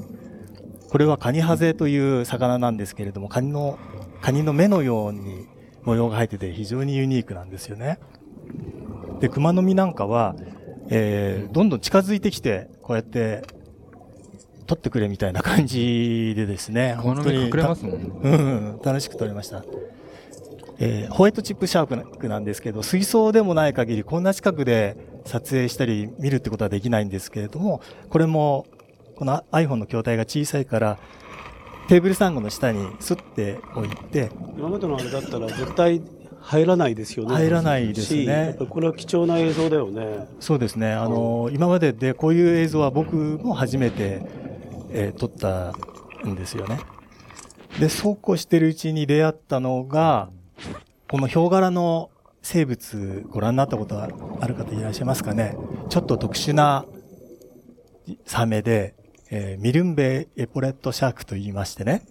[0.88, 3.78] これはカニハゼという魚なんですけれども、カニの、
[4.22, 5.46] カニの目のように
[5.82, 7.98] 模様が入ってて非常にユニークなんですよね。
[9.20, 10.34] で、熊の実なんかは、
[10.88, 13.42] えーどんどん近づいてきて、こうやって、
[14.72, 18.08] 撮ってくれみたいな感じでですね、 この目隠れますもんね。
[18.22, 19.64] うん、楽しく撮れました。
[20.78, 28.66] えーホワイトチップシャークなんですけど、水槽でもない限りこんな近くで撮影したり見るってことはできないんですけれども、これも、
[29.14, 30.98] この iPhone の筐体が小さいから、
[31.88, 36.00] テーブルサンゴの下にスッて置いて、今までのあれだったら絶対
[36.40, 37.34] 入らないですよね。
[37.34, 40.26] 入らないですねこれは貴重な映像だよね。
[40.40, 44.22] そうですね、あの、今まででこういう映像は僕も初めて、
[44.92, 45.72] えー撮った
[46.26, 46.78] んですよね。
[47.80, 50.30] で、そうこうしてるうちに出会ったのが、
[51.10, 52.10] このヒョウ柄の
[52.42, 54.08] 生物ご覧になったことは
[54.40, 55.56] ある方いらっしゃいますかね
[55.88, 56.84] ちょっと特殊な
[58.26, 58.94] サメで、
[59.30, 62.02] えーミルンベイエポレットシャークと言いましてね、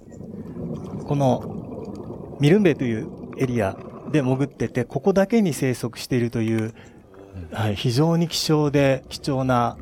[1.05, 3.77] このミルンベイというエリア
[4.11, 6.73] で潜ってて、ここだけに生息しているという、
[7.51, 9.77] はい、非常に希少で貴重な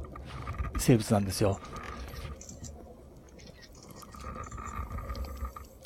[0.77, 1.59] 生物なんですよ。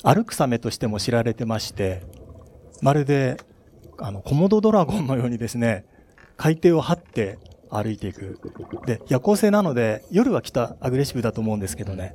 [0.04, 2.02] 歩くサメとしても知られてまして、
[2.82, 3.38] まるで、
[3.98, 5.86] あの、コモドドラゴンのようにですね、
[6.36, 7.38] 海底を張って
[7.70, 8.38] 歩いていく。
[8.86, 12.14] で、夜行性なので、夜はきっとアグレッシブだと思うんですけどね、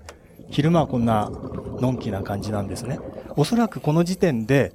[0.49, 1.31] 昼間はこんな、
[1.79, 2.99] のんきな感じなんですね。
[3.35, 4.73] おそらくこの時点で、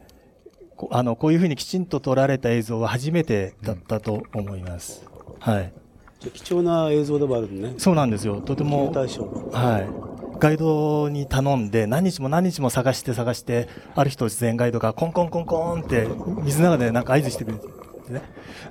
[0.76, 5.06] こあの、こういうふうにきちんと撮られた映像は初めてだったと思います。
[5.38, 5.72] はい。
[6.18, 7.74] じゃあ貴重な映像でもあるのね。
[7.78, 8.40] そうなんですよ。
[8.40, 8.90] とても。
[8.90, 10.23] はい。
[10.38, 16.08] ガイドに頼んで、何日も何日も探して探して、ある日突然ガイドがコンコンコンコンって
[16.42, 17.66] 水の中でなんか合図してくれて
[18.12, 18.22] ね。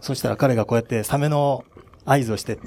[0.02, 1.64] そしたら彼がこうやってサメの
[2.06, 2.58] 合図をして、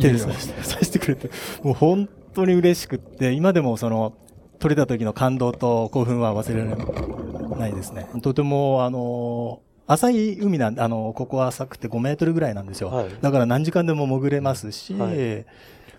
[0.00, 1.30] 手でさしてさしてくれて、
[1.62, 4.14] もう本当に嬉しくって、今でもその、
[4.58, 8.08] 撮れた時の感動と興奮は忘れられないですね。
[8.22, 12.88] とても、あの、浅い海なんで、あの、ここは浅くて5メートルぐらいなんですよ。
[12.88, 15.46] はいだから何時間でも潜れますし、はい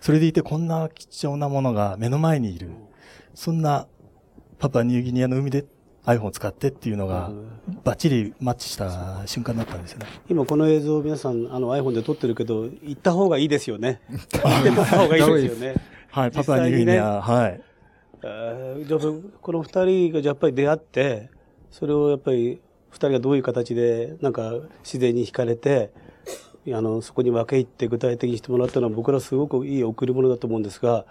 [0.00, 2.70] それでいてこんな貴重なものが目の前にいる。
[3.34, 3.86] そんな
[4.58, 5.64] パパニューギニアの海で
[6.04, 7.30] iPhone を使ってっていうのが
[7.84, 10.06] バッチリマッチした瞬間だったんですよね。
[10.28, 14.00] 今この映像皆さんあの iPhone で撮ってるけど、行った方がいいですよね。
[14.10, 15.74] 行った方がいいですよね。
[16.10, 17.60] はい、パパニューギニア、はい。
[18.22, 19.00] えーじゃあ
[19.40, 21.30] この二人がじゃあやっぱり出会って、
[21.70, 25.92] それをやっぱり二人がどういう形でなんか自然に惹かれて、
[26.68, 31.04] あの、そこに分け入って具体的にしてもらったのは僕らすごくいい贈り物だと思うんですが、や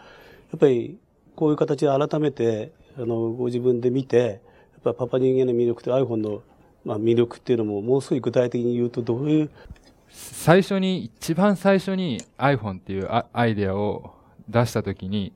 [0.55, 0.97] っぱり
[1.35, 4.41] こういう形で改めて、あの、ご自分で見て、
[4.73, 6.43] やっぱパパ人間の魅力と iPhone の、
[6.85, 9.49] まあ、魅力っていうのももう少し具体的に言うとどういう、
[10.11, 14.13] 最初に、一番最初に iPhone っていうアイデアを
[14.47, 15.33] 出したときに、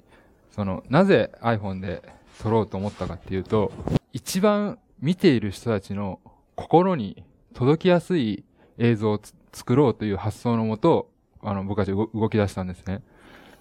[0.52, 2.02] その、なぜ iPhone で
[2.42, 3.72] 撮ろうと思ったかっていうと、
[4.12, 6.20] 一番見ている人たちの
[6.56, 8.44] 心に届きやすい
[8.78, 9.20] 映像を
[9.54, 11.10] 作ろうという発想のもと、
[11.42, 13.02] あの、僕たち動き出したんですね。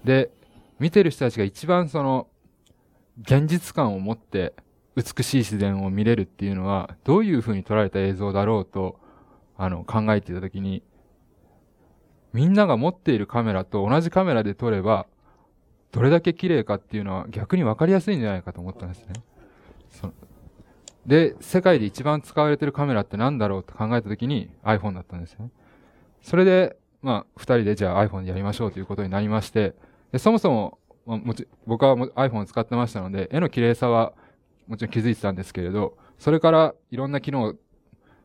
[0.04, 0.30] で、
[0.78, 2.28] 見てる人たちが一番その、
[3.20, 4.54] 現実感を持って
[4.96, 8.98] 美しい自然を見れるっていうのは、どういう風に撮られた映像だろうと、
[9.56, 10.82] あの、考えていたときに、
[12.32, 15.06] みんなが持っているカメラと同じカメラで撮れば、
[15.92, 19.12] どれだけ綺麗かっていうのは逆に分かりやすいんじゃないかと思ったんですね。
[21.06, 25.50] で、世界で一番使われてるカメラって何だろうって考えたときに iPhone だったんですね。
[26.22, 29.74] それで、まあ、二人でじゃあ iPhone でやりましょうということになりまして、
[30.12, 34.12] でそもそも、まあ、もち僕は iPhone を使ってましたので、絵の綺麗さは
[34.66, 37.54] もちろん気づいてたんですけれど、それからいろんな機能を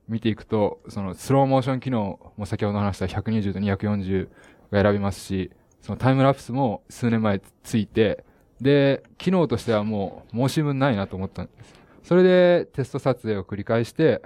[0.07, 4.29] 見ていくと、そのスローモーション機能も先ほど話した120と240
[4.71, 8.23] が選びますし、そのタイムラプスも数年前ついて、
[8.61, 11.73] で、機能としてはもう申し分ないなと思ったんです。
[12.03, 14.21] それでテスト撮影を繰り返して、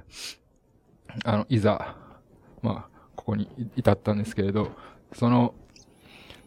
[1.26, 1.96] あの、いざ、
[2.62, 2.91] まあ、
[3.32, 4.72] ここに至ったんですけれど、
[5.14, 5.54] その、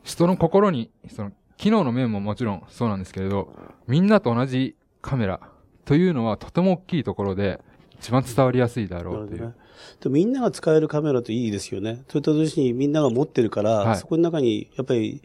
[0.03, 3.49] 人の心に、その、機能の面ももちろんそうなんですけれど、
[3.87, 5.41] みんなと同じカメラ
[5.87, 7.59] というのはとても大きいところで、
[7.99, 9.47] 一番伝わりやすいだろうという。
[9.47, 9.55] ね、
[10.03, 12.03] でみんなが使えるカメラといいですよね。
[12.09, 15.23] それと同時にみんなが持ってるから、はい、そこの中にやっぱり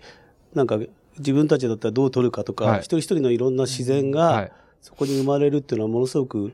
[0.53, 0.79] なんか
[1.17, 4.49] 自分たちだったらどう撮るかとか、はい、一人一人のいろんな自然が
[4.79, 6.53] そこに生まれるっていうのはものすごく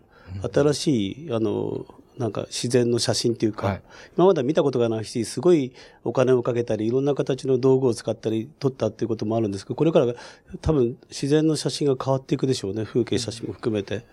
[0.52, 1.86] 新しい、あの、
[2.18, 3.82] なんか自然の写真っていうか、はい、
[4.18, 10.14] 今までは見たことがないし、すごいお金をかけたり、いろんな形の道具を使ったり、撮ったっていうこともあるんですけど、これから
[10.62, 14.06] 多分自然の写真が変わっていくでしょうね、風景写真も含めて。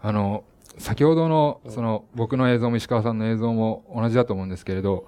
[0.00, 0.44] あの、
[0.78, 5.06] 先ほどの、その、僕の映像も石川さんの映像も同じだと思うんですけれど、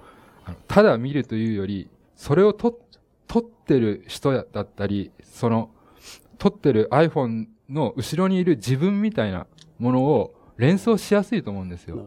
[0.67, 2.79] ただ見るというより、それを撮、
[3.27, 5.69] 撮ってる人だったり、その、
[6.37, 9.47] 撮ってる iPhone の後ろにいる自分みたいな
[9.79, 12.05] ものを連想しやすいと思うんですよ。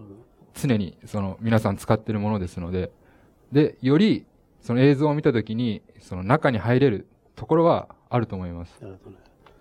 [0.54, 2.90] 常に、その、皆さん使ってるものですので。
[3.52, 4.24] で、より、
[4.60, 8.72] その映像を見たときに、その中に入れるところはあると思います。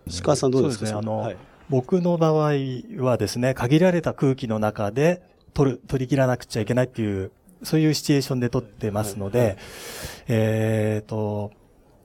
[0.06, 1.38] 石川さんどうですか、ね、あの、はい。
[1.70, 2.54] 僕の場合
[2.98, 5.22] はですね、限られた空気の中で
[5.54, 7.32] 取る、取り切らなくちゃいけないっていう、
[7.64, 9.58] そういうシチュエーションで撮ってますので、
[10.28, 11.52] えっ、と、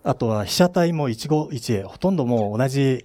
[0.05, 3.05] あとは被写体も一期一会、ほとんどもう同じ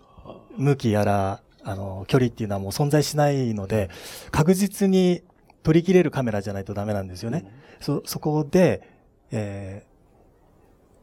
[0.58, 3.90] 向きやら、あの、距離っていうのはもう存在しないので、
[4.32, 5.24] 確実に
[5.64, 7.46] 取り切れるカメラじゃないとダメなんですよね。
[7.80, 8.88] そ、そこで、
[9.32, 9.86] え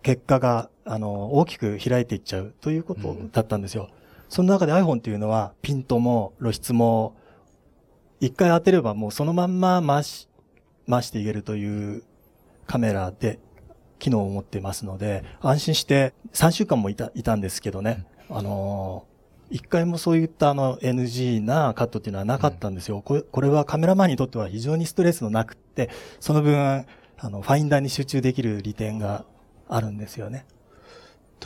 [0.03, 3.89] ー、結果が、あの、大きく開いていっちゃうということだったんですよ。
[3.93, 4.01] うん
[4.31, 7.17] その中で iPhone っていうのは、ピントも露出も、
[8.21, 10.29] 一回当てればもうそのまんま回し、
[10.89, 12.05] 回していけるという
[12.67, 13.41] カメラで
[13.99, 19.10] 機能を持ってますので、安心して3週間もいた、いたんですけどね、あのー、
[19.51, 23.03] 一回もそういったあの NG なカットっていうのはなかったんですよ。
[23.03, 25.91] これこれはカメラマンにとっては非常にストレスのなくって、
[26.21, 26.87] その分、
[27.19, 29.25] あの、ファインダーに集中できる利点が
[29.69, 30.47] あるんですよね。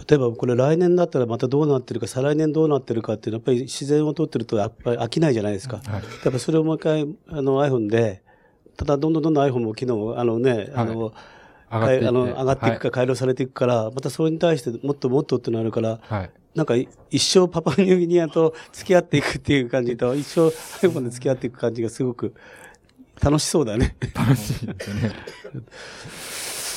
[0.09, 5.79] 例えばこれ来年だったらまたどうなってるか、再来年どうなってるかっていうのは、やっぱり自然を撮ってるとやっぱり飽きないじゃないですか。
[5.79, 8.23] はい、やっぱそれをもう一回、あの iPhone で、
[8.77, 11.13] ただどんどんどんどん iPhone も機能、あのね、あの、
[11.71, 16.75] 上がってあの上がっていくか改良されていくから、またそれに対してもっともっとってなるから、はい、なんか
[17.11, 20.49] 一生パパニューギニアと付き合っていくっていう感じと、一生
[20.87, 22.35] iPhone で付き合っていく感じがすごく
[23.21, 23.97] 楽しそうだね。
[24.15, 25.13] 楽しいですね。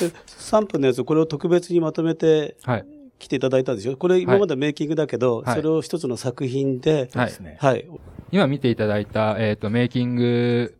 [0.37, 2.85] 3分のやつ、これを特別にまとめて、はい、
[3.19, 3.97] 来ていただいたんですよ。
[3.97, 7.87] これ今までメイキングだけど、はい、それを一つの作品で、はい、はい。
[8.31, 10.75] 今見ていただいた、えっ、ー、と、メイキング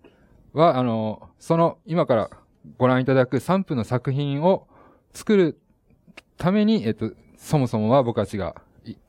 [0.53, 2.29] は、あの、その、今から
[2.77, 4.67] ご覧いただく3分の作品を
[5.13, 5.59] 作る
[6.37, 8.55] ために、えっ、ー、と、そもそもは僕たちが、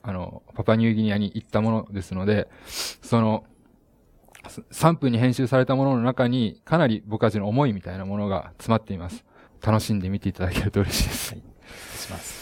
[0.01, 3.45] あの、パパニューギニアに行ったものですので、その、
[4.71, 9.23] 3分に編集されたものの中に、かなり僕たちの思いみたいなものが詰まっています。
[9.61, 11.33] 楽しんで見ていただけると嬉しいです。
[11.33, 11.43] はい。
[11.97, 12.38] します。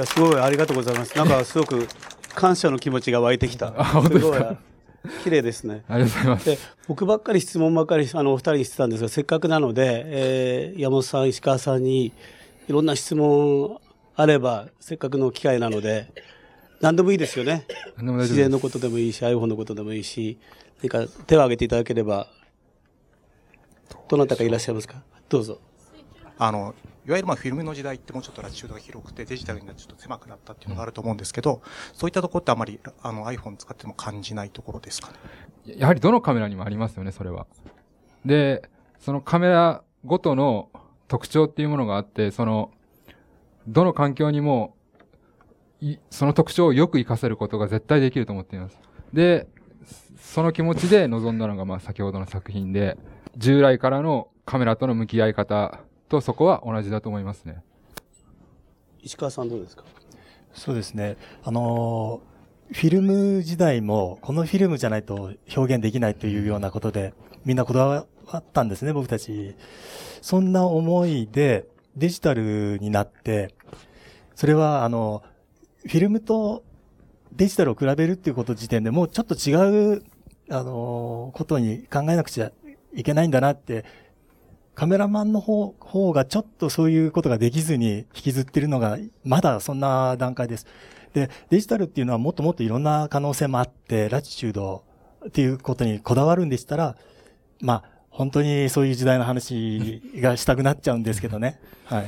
[0.00, 1.16] や、すごいありがとうございます。
[1.16, 1.86] なんかすごく
[2.34, 3.74] 感謝の気持ちが湧いてきた。
[3.76, 4.38] あ本当ですか？
[4.38, 4.56] ごい
[5.24, 5.84] 綺麗ですね。
[5.88, 6.44] ありがとうございます。
[6.46, 12.06] で僕ばっかり質問ばっかりあのお二人にしてたんですがせっかくなので、えー山本さん石川さんに
[12.68, 13.78] いろんな質問
[14.16, 16.12] あればせっかくの機会なので
[16.80, 20.38] 何でもいいですよね何でも大丈夫です自然のことでもいいし iPhone のことでもいいし
[20.82, 22.28] 何か手を挙げていただければ
[24.08, 25.02] どなたかいらっしゃいますか？
[25.28, 25.58] どうぞ
[26.38, 26.74] あの、
[27.06, 31.62] いわゆるまあフィルムの時代ってもうちょっとラチチュードが広くてデジタルになってちょっと狭くなったっていうのがあると思うんですけど、
[31.94, 35.74] そういったところってあまりあの iPhone 使っても感じないところですかね？
[35.76, 37.46] やはりどのカメラにもありますよね、それは。
[38.24, 40.70] で、そのカメラごとの
[41.08, 42.70] 特徴っていうものがあって、その、
[43.66, 44.74] どの環境にも、
[46.10, 48.78] その特徴をよく活かせることが絶対できると思っています。
[49.12, 49.46] で、
[50.18, 52.96] その気持ちで臨んだのが、まあ先ほどの作品で、
[53.36, 55.80] 従来からのカメラとの向き合い方
[56.10, 57.62] とそこは同じだと思いますね。
[59.00, 59.84] 石川さんどうですか？
[60.52, 61.16] そうですね。
[61.42, 62.30] あのー
[62.72, 68.06] フィルム時代も、このフィルムじゃないと表現できないというようなことで、みんなこだわ
[68.36, 69.56] ったんですね、僕たち。
[70.22, 73.56] そんな思いでデジタルになって、
[74.36, 75.24] それは、あの、
[75.82, 76.62] フィルムと
[77.32, 80.04] デジタルを比べるっていうこと時点でもうちょっと違う、
[80.48, 82.52] あの、ことに考えなくちゃ
[82.94, 83.84] いけないんだなって、
[84.74, 90.66] カメラマンの方方がちょっとそういうことができずに引きずってるのが、まだそんな段階です。
[91.12, 94.84] で、デジタルっていうのはもっともっといろんな可能性もあって、ラチチュード
[95.26, 96.96] っていうことにこだわるんでしたら、
[97.60, 101.60] まあ、本当にそういう時代の話がしたくなっちゃうんですけどね。
[101.84, 102.06] はい。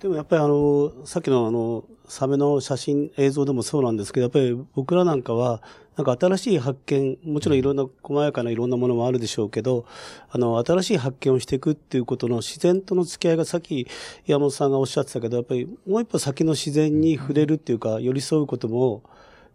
[0.00, 5.62] でもやっぱりあの、さっきのあの、サメの写真、映像でもそうなんですけど、やっぱり僕らなんかは、
[6.00, 9.84] なんか新しい発見、もちろんいろんな細やかないろんなものもあるでしょうけど、
[10.30, 13.86] あの、新しい発見をしていくっていうことの自然との付き合いがさっき
[14.24, 19.02] 山本さんがおっしゃってたけど、やっぱりもう一歩先の自然に触れるっていうか、寄り添うことも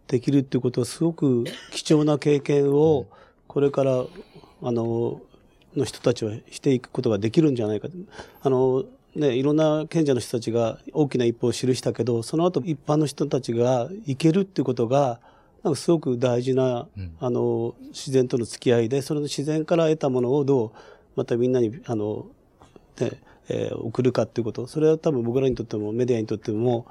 [0.06, 1.42] できるっていうことはすごく
[1.72, 3.08] 貴重な経験を、
[3.48, 4.04] これから、
[4.62, 5.20] あの、
[5.74, 7.88] の人たちはしていくことができるんじゃないか。
[8.40, 8.84] あの、
[9.16, 15.18] ね、いろんな賢者の人たちが大きな一歩を記したけど、その後一般の人たちが行けるっていうことが、
[15.66, 20.70] なんかすごく大事な、うんあの、自然との付き合いで、その自然から得たものをどう、
[21.16, 22.26] またみんなに、あの、
[23.00, 23.10] ね、
[23.48, 24.66] えー送るかっていうこと。
[24.66, 26.86] それは多分僕らにとっても、メディアにとっても、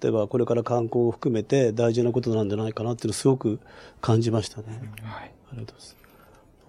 [0.00, 3.58] 例えばこれから観光を含めて大事なことなんじゃないかなっていうのをすごく
[4.00, 4.80] 感じましたね。
[5.02, 5.32] はい。
[5.52, 5.96] ありがとうございます。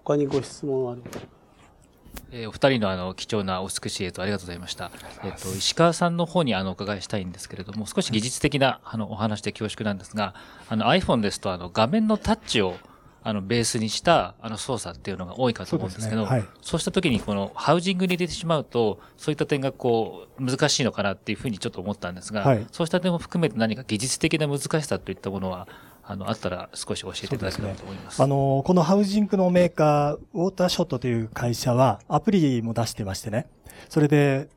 [0.03, 1.03] 他にご質問ある？
[2.31, 4.91] えーお二人のあの貴重なお美しい映像ありがとうございました。
[5.23, 10.33] えっと、石川さんの方にあのお伺いしたいんですけれども、少し技術的なあのお話で恐縮なんですが、
[10.69, 12.75] あの iPhone ですとあの画面のタッチを
[13.23, 16.39] あのベースにしたあの操作っていうのが多いかと思うんですけど、そうね。
[16.39, 16.49] はい。
[16.61, 22.65] そうした時にこのハウジングに入れてしまうと、そういった点がこう難しいのかなっていうふうにちょっと思ったんですが、はい。
[22.71, 25.67] そうした点も含めて何か技術的な難しさといったものは、
[26.03, 28.21] あの、あったら少し教えていただければと思います。
[28.21, 33.47] あの、このハウジングのメーカー、ウォーターショットという会社はアプリも出してましてね。
[33.89, 34.49] それで、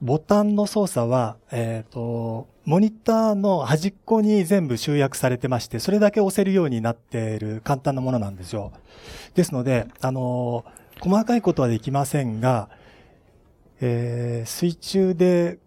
[0.00, 8.72] ボタンの操作は、えっ、と、モニターの端っこに全部集約されてまして、それだけ押せるようになっている簡単なものなんですよ。
[9.34, 10.64] ですので、あの、
[11.00, 12.68] 細かいことはできませんが、
[13.80, 15.58] えー水中で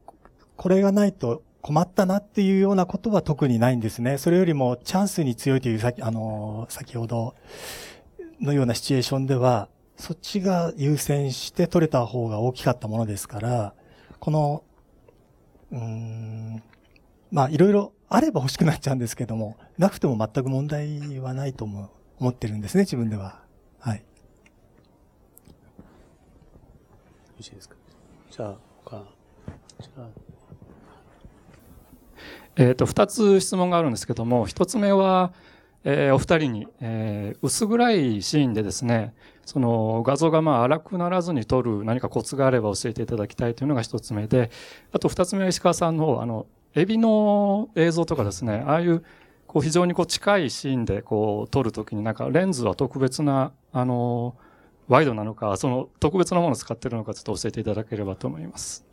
[0.55, 4.18] これがないと困ったなっていうようなことは特にないんですね。
[4.18, 7.36] それよりもチャンスに強いというさ、あの先ほど
[8.39, 13.74] のようなシチュエーションでは、そっちが優先して取れた方が大きかったものですから、
[14.20, 14.64] この、
[15.72, 16.64] うーん、
[17.32, 21.89] まあいろいろあれば欲しくなっちゃうんですけども、なくても全く問題はないと思
[22.20, 23.41] 思ってるんですね、自分では。
[23.80, 23.97] はい。
[23.97, 24.03] よ
[27.38, 27.76] ろしいですか？
[28.32, 28.55] じゃあ、
[28.86, 29.03] 他、
[29.82, 30.08] じゃあ、
[32.58, 35.32] えっ、と、二つ質問があるんですけども、一つ目は、
[35.84, 39.14] えーお二人に、えー薄暗いシーンでですね、
[39.45, 44.49] その画像がまあ荒くならずに撮る何かコツがあれば教えていただきたいというのが一つ目で、
[44.91, 49.03] あと二つ目は石川さんの方、あの、エビの映像とかですね、ああいう、
[49.45, 54.36] こう非常にこう近いシーンでこう撮るときになんかレンズは特別な、あの、
[54.88, 58.86] ワイドなのか、その特別なものを使ってるのかちょっと教えていただければと思います。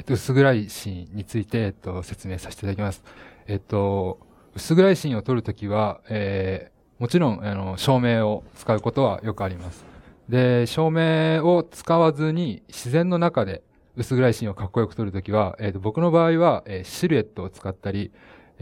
[0.00, 3.04] えっと、薄暗いシーンについて、えっと、説明させていただきます。
[3.46, 4.18] えっと、
[4.54, 9.84] 薄暗いシーンを撮るときは、えー、もちろん、あの、照明を使うことはよくあります。
[10.26, 13.62] で、照明を使わずに自然の中で
[13.94, 18.10] 薄暗いシーンをかっこよく撮るときは、えっと、僕の場合は、えーシルエットを使ったり、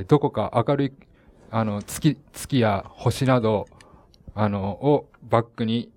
[0.09, 0.93] どこか明るい、
[1.53, 3.67] あの、月、月や星など、
[4.35, 5.93] あの、をバックに、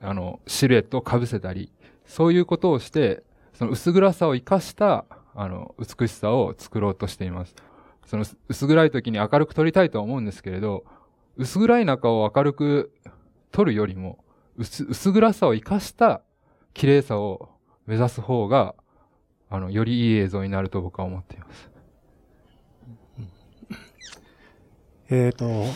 [0.00, 1.70] あの、シルエットを被せたり、
[2.06, 3.22] そういうことをして、
[3.60, 5.04] その薄暗さを生かした、
[5.34, 7.54] あの、美しさを作ろうとしています。
[8.06, 10.86] その、薄暗い時に明るく撮りたいとは思うんですけれど、
[11.36, 12.90] 薄暗い中を明るく
[13.52, 14.24] 撮るよりも、
[14.56, 16.22] 薄、薄暗さを活かした
[16.72, 17.50] 綺麗さを
[17.84, 18.74] 目指す方が、
[19.50, 21.70] あの、よりいい映像になると僕は思っています。
[25.10, 25.66] えっ、と、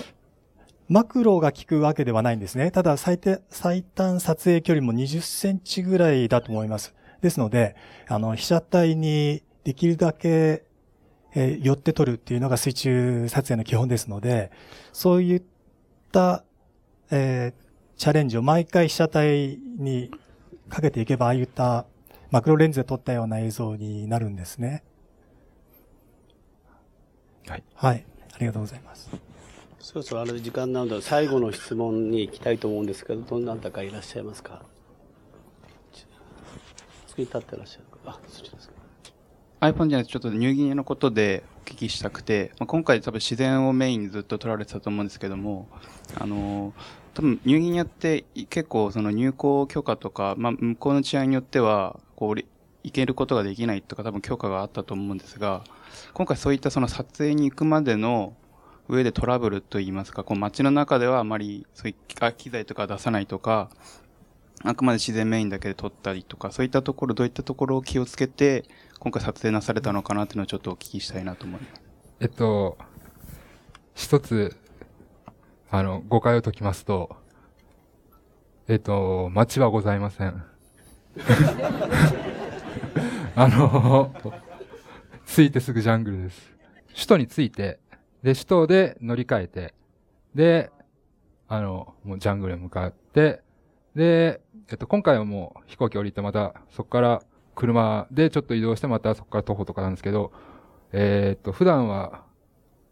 [0.89, 2.70] マクロが効くわけではないんですね。
[2.70, 6.95] ただ最低、最短撮影距離も20センチぐらいだと思います。
[7.24, 7.74] ですので、
[8.06, 10.64] あの、被写体にできるだけ、
[11.34, 14.52] えー寄って撮るっていうのが水中撮影の基本ですので、
[14.92, 15.42] そういっ
[16.12, 16.44] た、
[17.10, 17.64] えー
[17.96, 20.10] チャレンジを毎回被写体に
[20.68, 21.86] かけていけば、ああいった
[22.30, 24.82] マクロレンズで撮ったような映像になるんですね。
[27.46, 27.62] はい。
[27.74, 28.04] はい。
[28.34, 29.08] ありがとうございます。
[29.78, 34.62] そろそろあれ時間なので最後の質問に行きたいと思うんですけどどなたかいらっしゃいますか？
[37.14, 38.70] 次に立ってらっしゃるあそちらです
[39.60, 45.68] iPhone じゃなくてちょっとニューギニアのことでお聞きしたくて、まあ、今回多分自然をメインにずっと取られてたと思うんですけども、
[46.16, 52.40] あのー多分ニューギニアって結構その入港許可とか、まあ、向こうの治安によっては、こう、
[52.82, 55.62] 行けることができないとか多分許可があったと思うんですが、
[56.12, 58.34] 今回そういったその撮影に行くまでの
[58.88, 61.94] 上でトラブルといいますか、こう街の中ではあまりそういう
[62.36, 63.70] 機材とか出さないとか、
[64.62, 68.64] あくまで自然メインだけで撮ったりとか、そういったところ、どういったところを気をつけて、
[68.98, 71.82] 今回撮影なされたのかなっていうのをちょっとお聞きしたいなと思います。
[72.20, 72.78] えっと、
[73.94, 74.57] 一つ、
[75.70, 77.16] あの、誤解を解きますと、
[78.66, 80.42] えっと、街はございません。
[83.36, 84.14] あの、
[85.26, 86.55] 着いてすぐジャングルです。
[86.94, 87.78] 首都に着いて、
[88.22, 89.74] で、首都で乗り換えて、
[90.34, 90.70] で、
[91.46, 93.43] あの、もうジャングルへ向かって、
[93.95, 94.40] で、
[94.70, 97.22] えっと、今回はもう飛行機降りてまた、そこから
[97.55, 100.32] 車でちょっと移動してまたそこから徒歩とかなんですけど、
[100.92, 102.24] えーっと、普段は、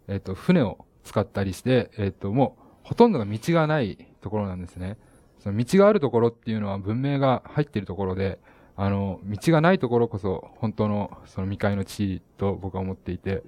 [0.08, 4.96] えっと、船を使ったりして、えっと、もう、ほとんどが道がないところなんですね。
[5.38, 8.38] その道があるところっていうのは文明が入っているところで、
[8.76, 13.42] あの、道がないところこそ、本当の、その未開の地と僕は思っていて、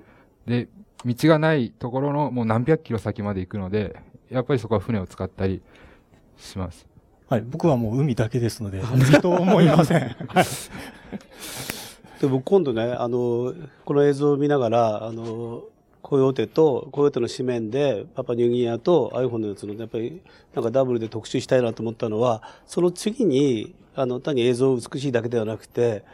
[0.47, 0.69] で、
[1.05, 3.97] 道がないところのもう何百キロ先まで行くので、
[4.31, 5.63] やっぱりそこは船を使ったり
[6.37, 6.94] します。
[7.29, 10.01] はい、僕はもう海だけですので、水と思いません。
[10.01, 10.45] は い
[12.25, 13.55] で僕今度ねあの
[13.85, 15.63] この映像を見ながらあの
[16.03, 20.21] コヨーテとコヨーテの紙面でパパニューギニアと iPhone のやつのやっぱり
[20.55, 26.05] なんかダブルで特集したいなと思ったのはその次にあの単に映像美しいだけではなくて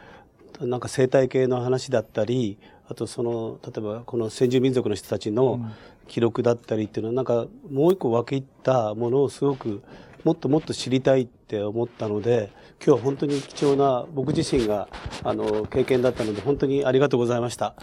[0.59, 2.57] なんか生態系の話だったり
[2.87, 5.71] あとその例えばこの先住民族の人たちの
[6.07, 9.81] 記録だったりっていうのはなんかもう一個分け入ったものをすごく
[10.23, 12.51] もっともっと知りたいって思ったので
[12.85, 14.87] 今日は本当に貴重な僕自身が
[15.23, 17.75] あの経験だったので本当にありがとうございました。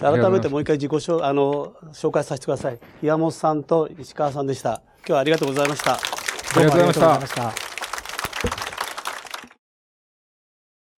[0.00, 2.78] 改めてもう一回自己紹あの紹介させてください。
[3.02, 4.82] 岩本さんと石川さんでした。
[4.98, 5.94] 今日はありがとうございました。
[5.94, 5.98] あ
[6.56, 7.00] りがとうございました。
[7.00, 7.73] どうもありがとうございました。